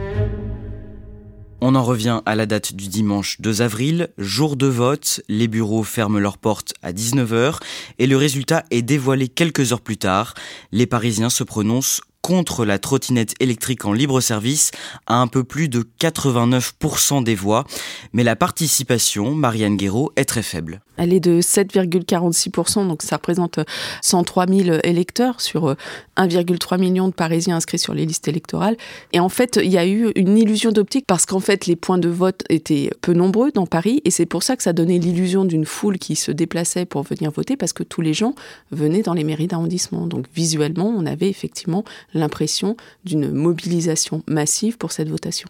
On 1.59 1.73
en 1.73 1.83
revient 1.83 2.21
à 2.27 2.35
la 2.35 2.45
date 2.45 2.75
du 2.75 2.87
dimanche 2.87 3.41
2 3.41 3.63
avril, 3.63 4.09
jour 4.19 4.57
de 4.57 4.67
vote, 4.67 5.21
les 5.27 5.47
bureaux 5.47 5.83
ferment 5.83 6.19
leurs 6.19 6.37
portes 6.37 6.75
à 6.83 6.93
19h 6.93 7.57
et 7.97 8.05
le 8.05 8.15
résultat 8.15 8.63
est 8.69 8.83
dévoilé 8.83 9.27
quelques 9.27 9.71
heures 9.71 9.81
plus 9.81 9.97
tard. 9.97 10.35
Les 10.71 10.85
Parisiens 10.85 11.31
se 11.31 11.43
prononcent 11.43 12.01
contre 12.27 12.65
la 12.65 12.77
trottinette 12.77 13.35
électrique 13.39 13.85
en 13.85 13.93
libre 13.93 14.19
service 14.19 14.71
à 15.05 15.21
un 15.21 15.27
peu 15.27 15.45
plus 15.45 15.69
de 15.69 15.87
89% 16.01 17.23
des 17.23 17.35
voix. 17.35 17.63
Mais 18.11 18.25
la 18.25 18.35
participation, 18.35 19.33
Marianne 19.33 19.77
Guéraud, 19.77 20.11
est 20.17 20.25
très 20.25 20.43
faible. 20.43 20.81
Elle 20.97 21.13
est 21.13 21.19
de 21.19 21.41
7,46%, 21.41 22.87
donc 22.87 23.03
ça 23.03 23.17
représente 23.17 23.59
103 24.01 24.47
000 24.47 24.79
électeurs 24.83 25.39
sur 25.41 25.75
1,3 26.17 26.73
euh, 26.73 26.77
million 26.79 27.07
de 27.07 27.13
Parisiens 27.13 27.57
inscrits 27.57 27.77
sur 27.77 27.93
les 27.93 28.05
listes 28.05 28.27
électorales. 28.27 28.75
Et 29.13 29.19
en 29.19 29.29
fait, 29.29 29.59
il 29.63 29.71
y 29.71 29.77
a 29.77 29.85
eu 29.85 30.11
une 30.15 30.37
illusion 30.37 30.71
d'optique 30.71 31.05
parce 31.07 31.25
qu'en 31.27 31.39
fait, 31.39 31.67
les 31.67 31.75
points 31.75 31.99
de 31.99 32.09
vote 32.09 32.43
étaient 32.49 32.89
peu 33.01 33.13
nombreux 33.13 33.51
dans 33.51 33.67
Paris 33.67 34.01
et 34.05 34.11
c'est 34.11 34.25
pour 34.25 34.41
ça 34.41 34.55
que 34.55 34.63
ça 34.63 34.73
donnait 34.73 34.97
l'illusion 34.97 35.45
d'une 35.45 35.65
foule 35.65 35.99
qui 35.99 36.15
se 36.15 36.31
déplaçait 36.31 36.85
pour 36.85 37.03
venir 37.03 37.31
voter 37.31 37.57
parce 37.57 37.73
que 37.73 37.83
tous 37.83 38.01
les 38.01 38.15
gens 38.15 38.33
venaient 38.71 39.03
dans 39.03 39.13
les 39.13 39.23
mairies 39.23 39.47
d'arrondissement. 39.47 40.07
Donc 40.07 40.25
visuellement, 40.33 40.87
on 40.87 41.05
avait 41.05 41.29
effectivement 41.29 41.83
l'impression 42.17 42.75
d'une 43.05 43.31
mobilisation 43.31 44.23
massive 44.27 44.77
pour 44.77 44.91
cette 44.91 45.09
votation. 45.09 45.49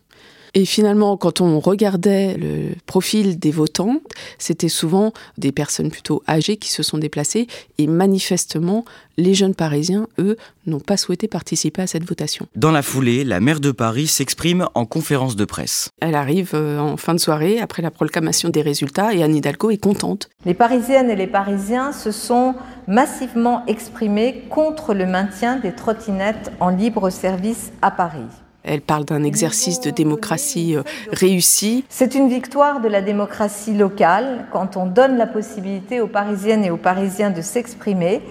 Et 0.57 0.65
finalement, 0.65 1.17
quand 1.17 1.39
on 1.39 1.59
regardait 1.59 2.35
le 2.35 2.73
profil 2.87 3.37
des 3.37 3.51
votants, 3.51 3.97
c'était 4.39 4.69
souvent 4.69 5.13
des 5.37 5.51
personnes 5.51 5.91
plutôt 5.91 6.23
âgées 6.27 6.57
qui 6.57 6.71
se 6.71 6.81
sont 6.81 6.97
déplacées 6.97 7.45
et 7.77 7.85
manifestement, 7.85 8.83
les 9.17 9.35
jeunes 9.35 9.53
Parisiens, 9.53 10.07
eux, 10.17 10.35
n'ont 10.65 10.79
pas 10.79 10.97
souhaité 10.97 11.27
participer 11.27 11.83
à 11.83 11.85
cette 11.85 12.05
votation. 12.05 12.47
Dans 12.55 12.71
la 12.71 12.81
foulée, 12.81 13.23
la 13.23 13.39
maire 13.39 13.59
de 13.59 13.69
Paris 13.69 14.07
s'exprime 14.07 14.67
en 14.73 14.87
conférence 14.87 15.35
de 15.35 15.45
presse. 15.45 15.91
Elle 16.01 16.15
arrive 16.15 16.53
euh, 16.55 16.79
en 16.79 16.97
fin 16.97 17.13
de 17.13 17.19
soirée 17.19 17.59
après 17.59 17.83
la 17.83 17.91
proclamation 17.91 18.49
des 18.49 18.63
résultats 18.63 19.13
et 19.13 19.21
Anne 19.21 19.35
Hidalgo 19.35 19.69
est 19.69 19.77
contente. 19.77 20.27
Les 20.43 20.55
Parisiennes 20.55 21.11
et 21.11 21.15
les 21.15 21.27
Parisiens 21.27 21.91
se 21.91 22.09
sont 22.09 22.55
massivement 22.87 23.63
exprimés 23.67 24.45
contre 24.49 24.95
le 24.95 25.05
maintien 25.05 25.57
des 25.57 25.75
trottinettes 25.75 26.51
en 26.59 26.69
libre 26.69 27.11
service 27.11 27.71
à 27.83 27.91
Paris. 27.91 28.25
Elle 28.67 28.81
parle 28.81 29.05
d'un 29.05 29.23
exercice 29.23 29.79
de 29.79 29.89
démocratie 29.89 30.75
euh, 30.75 30.83
réussi. 31.11 31.85
C'est 31.89 32.15
une 32.15 32.29
victoire 32.29 32.81
de 32.81 32.87
la 32.87 33.01
démocratie 33.01 33.73
locale 33.73 34.45
quand 34.51 34.77
on 34.77 34.85
donne 34.85 35.17
la 35.17 35.27
possibilité 35.27 36.01
aux 36.01 36.07
Parisiennes 36.07 36.65
et 36.65 36.69
aux 36.69 36.77
Parisiens 36.77 37.29
de 37.29 37.41
s'exprimer 37.41 38.21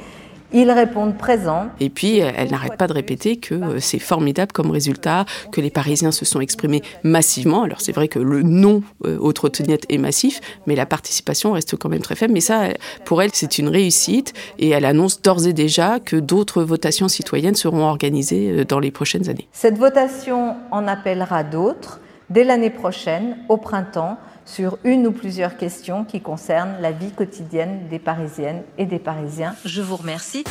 ils 0.52 0.70
répondent 0.70 1.16
présents. 1.16 1.66
Et 1.80 1.90
puis, 1.90 2.18
elle 2.18 2.50
n'arrête 2.50 2.76
pas 2.76 2.86
de 2.86 2.92
répéter 2.92 3.36
que 3.36 3.54
euh, 3.54 3.80
c'est 3.80 3.98
formidable 3.98 4.52
comme 4.52 4.70
résultat, 4.70 5.24
que 5.52 5.60
les 5.60 5.70
Parisiens 5.70 6.12
se 6.12 6.24
sont 6.24 6.40
exprimés 6.40 6.82
massivement. 7.02 7.62
Alors, 7.62 7.80
c'est 7.80 7.92
vrai 7.92 8.08
que 8.08 8.18
le 8.18 8.42
non 8.42 8.82
euh, 9.04 9.18
aux 9.18 9.32
trottinettes 9.32 9.86
est 9.88 9.98
massif, 9.98 10.40
mais 10.66 10.74
la 10.74 10.86
participation 10.86 11.52
reste 11.52 11.76
quand 11.76 11.88
même 11.88 12.02
très 12.02 12.14
faible. 12.14 12.32
Mais 12.32 12.40
ça, 12.40 12.68
pour 13.04 13.22
elle, 13.22 13.30
c'est 13.32 13.58
une 13.58 13.68
réussite. 13.68 14.32
Et 14.58 14.70
elle 14.70 14.84
annonce 14.84 15.20
d'ores 15.20 15.46
et 15.46 15.52
déjà 15.52 16.00
que 16.00 16.16
d'autres 16.16 16.62
votations 16.62 17.08
citoyennes 17.08 17.56
seront 17.56 17.84
organisées 17.84 18.50
euh, 18.50 18.64
dans 18.64 18.78
les 18.78 18.90
prochaines 18.90 19.28
années. 19.28 19.48
Cette 19.52 19.78
votation 19.78 20.56
en 20.70 20.86
appellera 20.86 21.44
d'autres 21.44 22.00
dès 22.30 22.44
l'année 22.44 22.70
prochaine, 22.70 23.36
au 23.48 23.56
printemps 23.56 24.18
sur 24.46 24.78
une 24.84 25.06
ou 25.06 25.12
plusieurs 25.12 25.56
questions 25.56 26.04
qui 26.04 26.20
concernent 26.20 26.76
la 26.80 26.92
vie 26.92 27.10
quotidienne 27.10 27.88
des 27.90 27.98
Parisiennes 27.98 28.62
et 28.78 28.86
des 28.86 28.98
Parisiens. 28.98 29.54
Je 29.64 29.82
vous 29.82 29.96
remercie. 29.96 30.44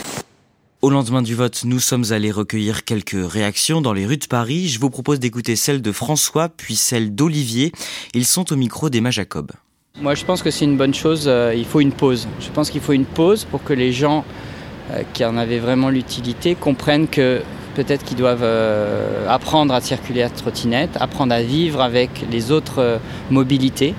Au 0.82 0.92
lendemain 0.92 1.24
du 1.24 1.34
vote, 1.34 1.64
nous 1.66 1.80
sommes 1.80 2.04
allés 2.12 2.30
recueillir 2.30 2.84
quelques 2.84 3.18
réactions 3.18 3.82
dans 3.82 3.94
les 3.94 4.06
rues 4.06 4.18
de 4.18 4.28
Paris. 4.28 4.68
Je 4.68 4.80
vous 4.80 4.92
propose 4.92 5.20
d'écouter 5.20 5.56
celle 5.56 5.82
de 5.82 5.92
François, 5.92 6.50
puis 6.50 6.76
celle 6.76 7.16
d'Olivier. 7.16 7.72
Ils 8.14 8.26
sont 8.26 8.54
au 8.54 8.56
micro 8.56 8.92
d'Emma 8.92 9.10
Jacob. 9.10 9.52
Moi, 10.00 10.14
je 10.14 10.26
pense 10.26 10.44
que 10.44 10.52
c'est 10.52 10.66
une 10.66 10.78
bonne 10.78 10.94
chose. 10.94 11.24
Euh, 11.28 11.56
il 11.56 11.66
faut 11.66 11.80
une 11.80 11.94
pause. 11.94 12.28
Je 12.42 12.50
pense 12.50 12.70
qu'il 12.70 12.82
faut 12.82 12.92
une 12.94 13.06
pause 13.06 13.46
pour 13.46 13.64
que 13.64 13.74
les 13.74 13.94
gens 13.94 14.26
euh, 14.92 15.02
qui 15.14 15.24
en 15.24 15.38
avaient 15.38 15.58
vraiment 15.58 15.90
l'utilité 15.90 16.54
comprennent 16.54 17.08
que 17.08 17.42
peut-être 17.76 18.04
qu'ils 18.04 18.18
doivent 18.18 18.44
euh, 18.44 19.28
apprendre 19.30 19.74
à 19.74 19.82
circuler 19.82 20.24
à 20.24 20.30
trottinette, 20.30 20.98
apprendre 21.00 21.34
à 21.34 21.42
vivre 21.42 21.82
avec 21.82 22.26
les 22.32 22.52
autres 22.52 22.80
euh, 22.80 22.98
mobilités, 23.30 23.94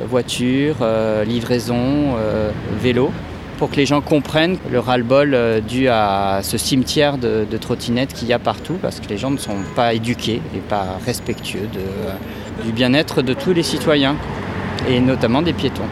euh, 0.00 0.04
voiture, 0.06 0.76
livraison, 1.26 2.16
vélo, 2.80 3.10
pour 3.58 3.70
que 3.70 3.76
les 3.76 3.86
gens 3.86 4.00
comprennent 4.00 4.58
le 4.70 4.80
ras-le-bol 4.80 5.62
dû 5.66 5.88
à 5.88 6.40
ce 6.42 6.58
cimetière 6.58 7.18
de, 7.18 7.56
trottinettes 7.60 8.12
qu'il 8.12 8.28
y 8.28 8.32
a 8.32 8.38
partout, 8.38 8.78
parce 8.82 9.00
que 9.00 9.08
les 9.08 9.18
gens 9.18 9.30
ne 9.30 9.38
sont 9.38 9.58
pas 9.76 9.94
éduqués 9.94 10.40
et 10.54 10.58
pas 10.58 10.98
respectueux 11.06 11.68
du 12.64 12.72
bien-être 12.72 13.22
de 13.22 13.34
tous 13.34 13.52
les 13.52 13.62
citoyens, 13.62 14.16
et 14.88 15.00
notamment 15.00 15.42
des 15.42 15.52
piétons 15.52 15.88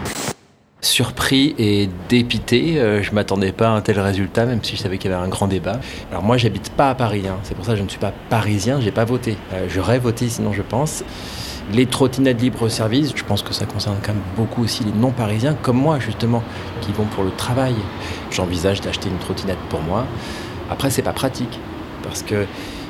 surpris 0.81 1.55
et 1.59 1.89
dépité. 2.09 2.79
Euh, 2.79 3.03
je 3.03 3.13
m'attendais 3.13 3.53
pas 3.53 3.69
à 3.69 3.71
un 3.73 3.81
tel 3.81 4.01
résultat, 4.01 4.47
même 4.47 4.63
si 4.63 4.77
je 4.77 4.83
savais 4.83 4.99
qu'il 4.99 5.11
y 5.11 5.15
avait 5.15 5.23
un 5.23 5.29
grand 5.29 5.47
débat. 5.47 5.81
Alors 6.11 6.23
moi, 6.23 6.37
j'habite 6.37 6.71
pas 6.71 6.91
à 6.91 6.95
Paris, 6.95 7.25
hein. 7.29 7.39
c'est 7.43 7.55
pour 7.55 7.65
ça 7.65 7.73
que 7.73 7.79
je 7.79 7.83
ne 7.83 7.89
suis 7.89 7.99
pas 7.99 8.13
parisien, 8.29 8.81
j'ai 8.81 8.91
pas 8.91 9.05
voté. 9.05 9.37
Euh, 9.53 9.67
j'aurais 9.69 9.99
voté 9.99 10.29
sinon, 10.29 10.53
je 10.53 10.63
pense. 10.63 11.05
Les 11.73 11.87
trottinettes 11.87 12.41
libre-service, 12.41 13.13
je 13.15 13.23
pense 13.23 13.43
que 13.43 13.53
ça 13.53 13.65
concerne 13.65 13.97
quand 14.03 14.13
même 14.13 14.23
beaucoup 14.37 14.65
aussi 14.65 14.83
les 14.83 14.93
non-parisiens, 14.93 15.55
comme 15.55 15.77
moi 15.77 16.01
justement, 16.01 16.43
qui 16.81 16.91
vont 16.93 17.05
pour 17.05 17.23
le 17.23 17.31
travail. 17.31 17.77
J'envisage 18.31 18.81
d'acheter 18.81 19.09
une 19.09 19.19
trottinette 19.19 19.59
pour 19.69 19.81
moi. 19.81 20.05
Après, 20.69 20.91
c'est 20.91 21.03
pas 21.03 21.13
pratique, 21.13 21.61
parce 22.03 22.23
que 22.23 22.47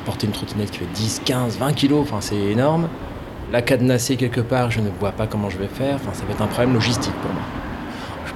porter 0.07 0.27
une 0.27 0.33
trottinette 0.33 0.71
qui 0.71 0.79
fait 0.79 0.93
10, 0.95 1.23
15, 1.25 1.59
20 1.59 1.73
kilos, 1.75 2.07
c'est 2.21 2.37
énorme. 2.37 2.89
la 3.53 3.61
cadenasser 3.61 4.17
quelque 4.17 4.41
part, 4.41 4.71
je 4.71 4.81
ne 4.81 4.89
vois 4.99 5.13
pas 5.13 5.27
comment 5.27 5.51
je 5.51 5.59
vais 5.59 5.69
faire. 5.69 5.99
Ça 6.13 6.25
va 6.25 6.33
être 6.33 6.43
un 6.43 6.47
problème 6.47 6.73
logistique 6.73 7.15
pour 7.23 7.33
moi. 7.33 7.43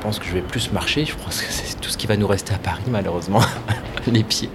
Je 0.04 0.08
pense 0.10 0.18
que 0.18 0.26
je 0.26 0.34
vais 0.34 0.42
plus 0.42 0.70
marcher. 0.70 1.06
Je 1.06 1.14
pense 1.16 1.40
que 1.40 1.50
c'est 1.50 1.80
tout 1.80 1.88
ce 1.88 1.96
qui 1.96 2.06
va 2.06 2.18
nous 2.18 2.26
rester 2.26 2.52
à 2.52 2.58
Paris, 2.58 2.82
malheureusement. 2.90 3.40
Les 4.06 4.22
pieds. 4.22 4.50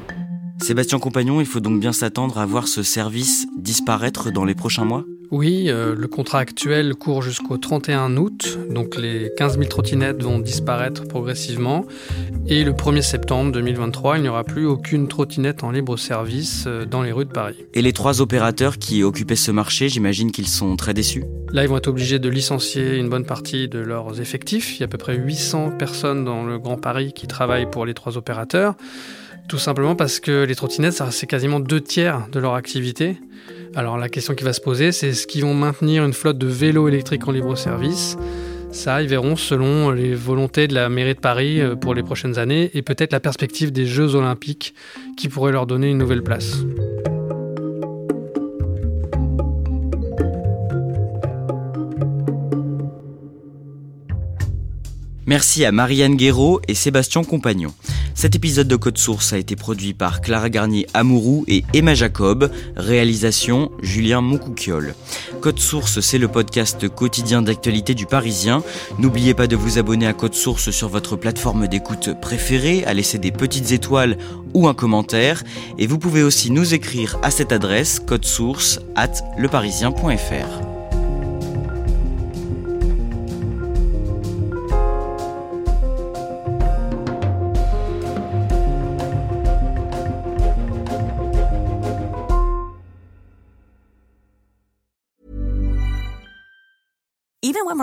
Sébastien 0.61 0.99
Compagnon, 0.99 1.41
il 1.41 1.47
faut 1.47 1.59
donc 1.59 1.79
bien 1.79 1.91
s'attendre 1.91 2.37
à 2.37 2.45
voir 2.45 2.67
ce 2.67 2.83
service 2.83 3.47
disparaître 3.57 4.29
dans 4.29 4.45
les 4.45 4.53
prochains 4.53 4.85
mois? 4.85 5.05
Oui, 5.31 5.65
euh, 5.67 5.93
le 5.95 6.07
contrat 6.07 6.39
actuel 6.39 6.95
court 6.95 7.21
jusqu'au 7.21 7.57
31 7.57 8.17
août, 8.17 8.57
donc 8.71 8.95
les 8.95 9.31
15 9.37 9.59
000 9.59 9.69
trottinettes 9.69 10.23
vont 10.23 10.39
disparaître 10.39 11.07
progressivement. 11.07 11.85
Et 12.47 12.63
le 12.63 12.71
1er 12.71 13.03
septembre 13.03 13.51
2023, 13.51 14.17
il 14.17 14.23
n'y 14.23 14.27
aura 14.27 14.43
plus 14.43 14.65
aucune 14.65 15.07
trottinette 15.07 15.63
en 15.63 15.69
libre 15.69 15.97
service 15.97 16.63
euh, 16.65 16.85
dans 16.85 17.03
les 17.03 17.11
rues 17.11 17.25
de 17.25 17.31
Paris. 17.31 17.57
Et 17.75 17.83
les 17.83 17.93
trois 17.93 18.21
opérateurs 18.21 18.79
qui 18.79 19.03
occupaient 19.03 19.35
ce 19.35 19.51
marché, 19.51 19.87
j'imagine 19.87 20.31
qu'ils 20.31 20.47
sont 20.47 20.75
très 20.75 20.95
déçus? 20.95 21.23
Là, 21.53 21.63
ils 21.63 21.69
vont 21.69 21.77
être 21.77 21.89
obligés 21.89 22.17
de 22.17 22.29
licencier 22.29 22.97
une 22.97 23.09
bonne 23.09 23.25
partie 23.25 23.67
de 23.67 23.77
leurs 23.77 24.19
effectifs. 24.21 24.77
Il 24.77 24.79
y 24.79 24.83
a 24.83 24.85
à 24.85 24.89
peu 24.89 24.97
près 24.97 25.15
800 25.15 25.73
personnes 25.77 26.25
dans 26.25 26.43
le 26.43 26.57
Grand 26.57 26.77
Paris 26.77 27.13
qui 27.13 27.27
travaillent 27.27 27.69
pour 27.69 27.85
les 27.85 27.93
trois 27.93 28.17
opérateurs. 28.17 28.75
Tout 29.47 29.57
simplement 29.57 29.95
parce 29.95 30.19
que 30.19 30.43
les 30.43 30.55
trottinettes, 30.55 31.01
c'est 31.09 31.27
quasiment 31.27 31.59
deux 31.59 31.81
tiers 31.81 32.27
de 32.31 32.39
leur 32.39 32.53
activité. 32.53 33.17
Alors 33.75 33.97
la 33.97 34.09
question 34.09 34.33
qui 34.33 34.43
va 34.43 34.53
se 34.53 34.61
poser, 34.61 34.91
c'est 34.91 35.13
est-ce 35.19 35.27
qu'ils 35.27 35.41
vont 35.41 35.53
maintenir 35.53 36.05
une 36.05 36.13
flotte 36.13 36.37
de 36.37 36.47
vélos 36.47 36.87
électriques 36.87 37.27
en 37.27 37.33
libre 37.33 37.57
service 37.57 38.15
Ça, 38.71 39.01
ils 39.01 39.09
verront 39.09 39.35
selon 39.35 39.91
les 39.91 40.15
volontés 40.15 40.69
de 40.69 40.73
la 40.73 40.87
mairie 40.87 41.13
de 41.13 41.19
Paris 41.19 41.59
euh, 41.59 41.75
pour 41.75 41.93
les 41.93 42.03
prochaines 42.03 42.39
années 42.39 42.71
et 42.73 42.81
peut-être 42.81 43.11
la 43.11 43.19
perspective 43.19 43.73
des 43.73 43.85
Jeux 43.85 44.15
olympiques 44.15 44.73
qui 45.17 45.27
pourrait 45.27 45.51
leur 45.51 45.65
donner 45.65 45.89
une 45.89 45.97
nouvelle 45.97 46.23
place. 46.23 46.63
Merci 55.29 55.63
à 55.63 55.71
Marianne 55.71 56.15
Guéraud 56.15 56.59
et 56.67 56.73
Sébastien 56.73 57.23
Compagnon. 57.23 57.71
Cet 58.15 58.35
épisode 58.35 58.67
de 58.67 58.75
Code 58.75 58.97
Source 58.97 59.31
a 59.31 59.37
été 59.37 59.55
produit 59.55 59.93
par 59.93 60.21
Clara 60.21 60.49
Garnier 60.49 60.87
Amourou 60.95 61.45
et 61.47 61.63
Emma 61.75 61.93
Jacob. 61.93 62.51
Réalisation 62.75 63.69
Julien 63.83 64.21
Moncouquiole. 64.21 64.95
Code 65.39 65.59
Source, 65.59 65.99
c'est 65.99 66.17
le 66.17 66.29
podcast 66.29 66.89
quotidien 66.89 67.43
d'actualité 67.43 67.93
du 67.93 68.07
Parisien. 68.07 68.63
N'oubliez 68.97 69.35
pas 69.35 69.45
de 69.45 69.55
vous 69.55 69.77
abonner 69.77 70.07
à 70.07 70.13
Code 70.13 70.33
Source 70.33 70.71
sur 70.71 70.89
votre 70.89 71.15
plateforme 71.15 71.67
d'écoute 71.67 72.19
préférée, 72.19 72.83
à 72.85 72.95
laisser 72.95 73.19
des 73.19 73.31
petites 73.31 73.71
étoiles 73.71 74.17
ou 74.55 74.67
un 74.67 74.73
commentaire. 74.73 75.43
Et 75.77 75.85
vous 75.85 75.99
pouvez 75.99 76.23
aussi 76.23 76.49
nous 76.49 76.73
écrire 76.73 77.19
à 77.21 77.29
cette 77.29 77.51
adresse 77.51 78.01
source 78.23 78.79
at 78.95 79.13
leparisien.fr. 79.37 80.68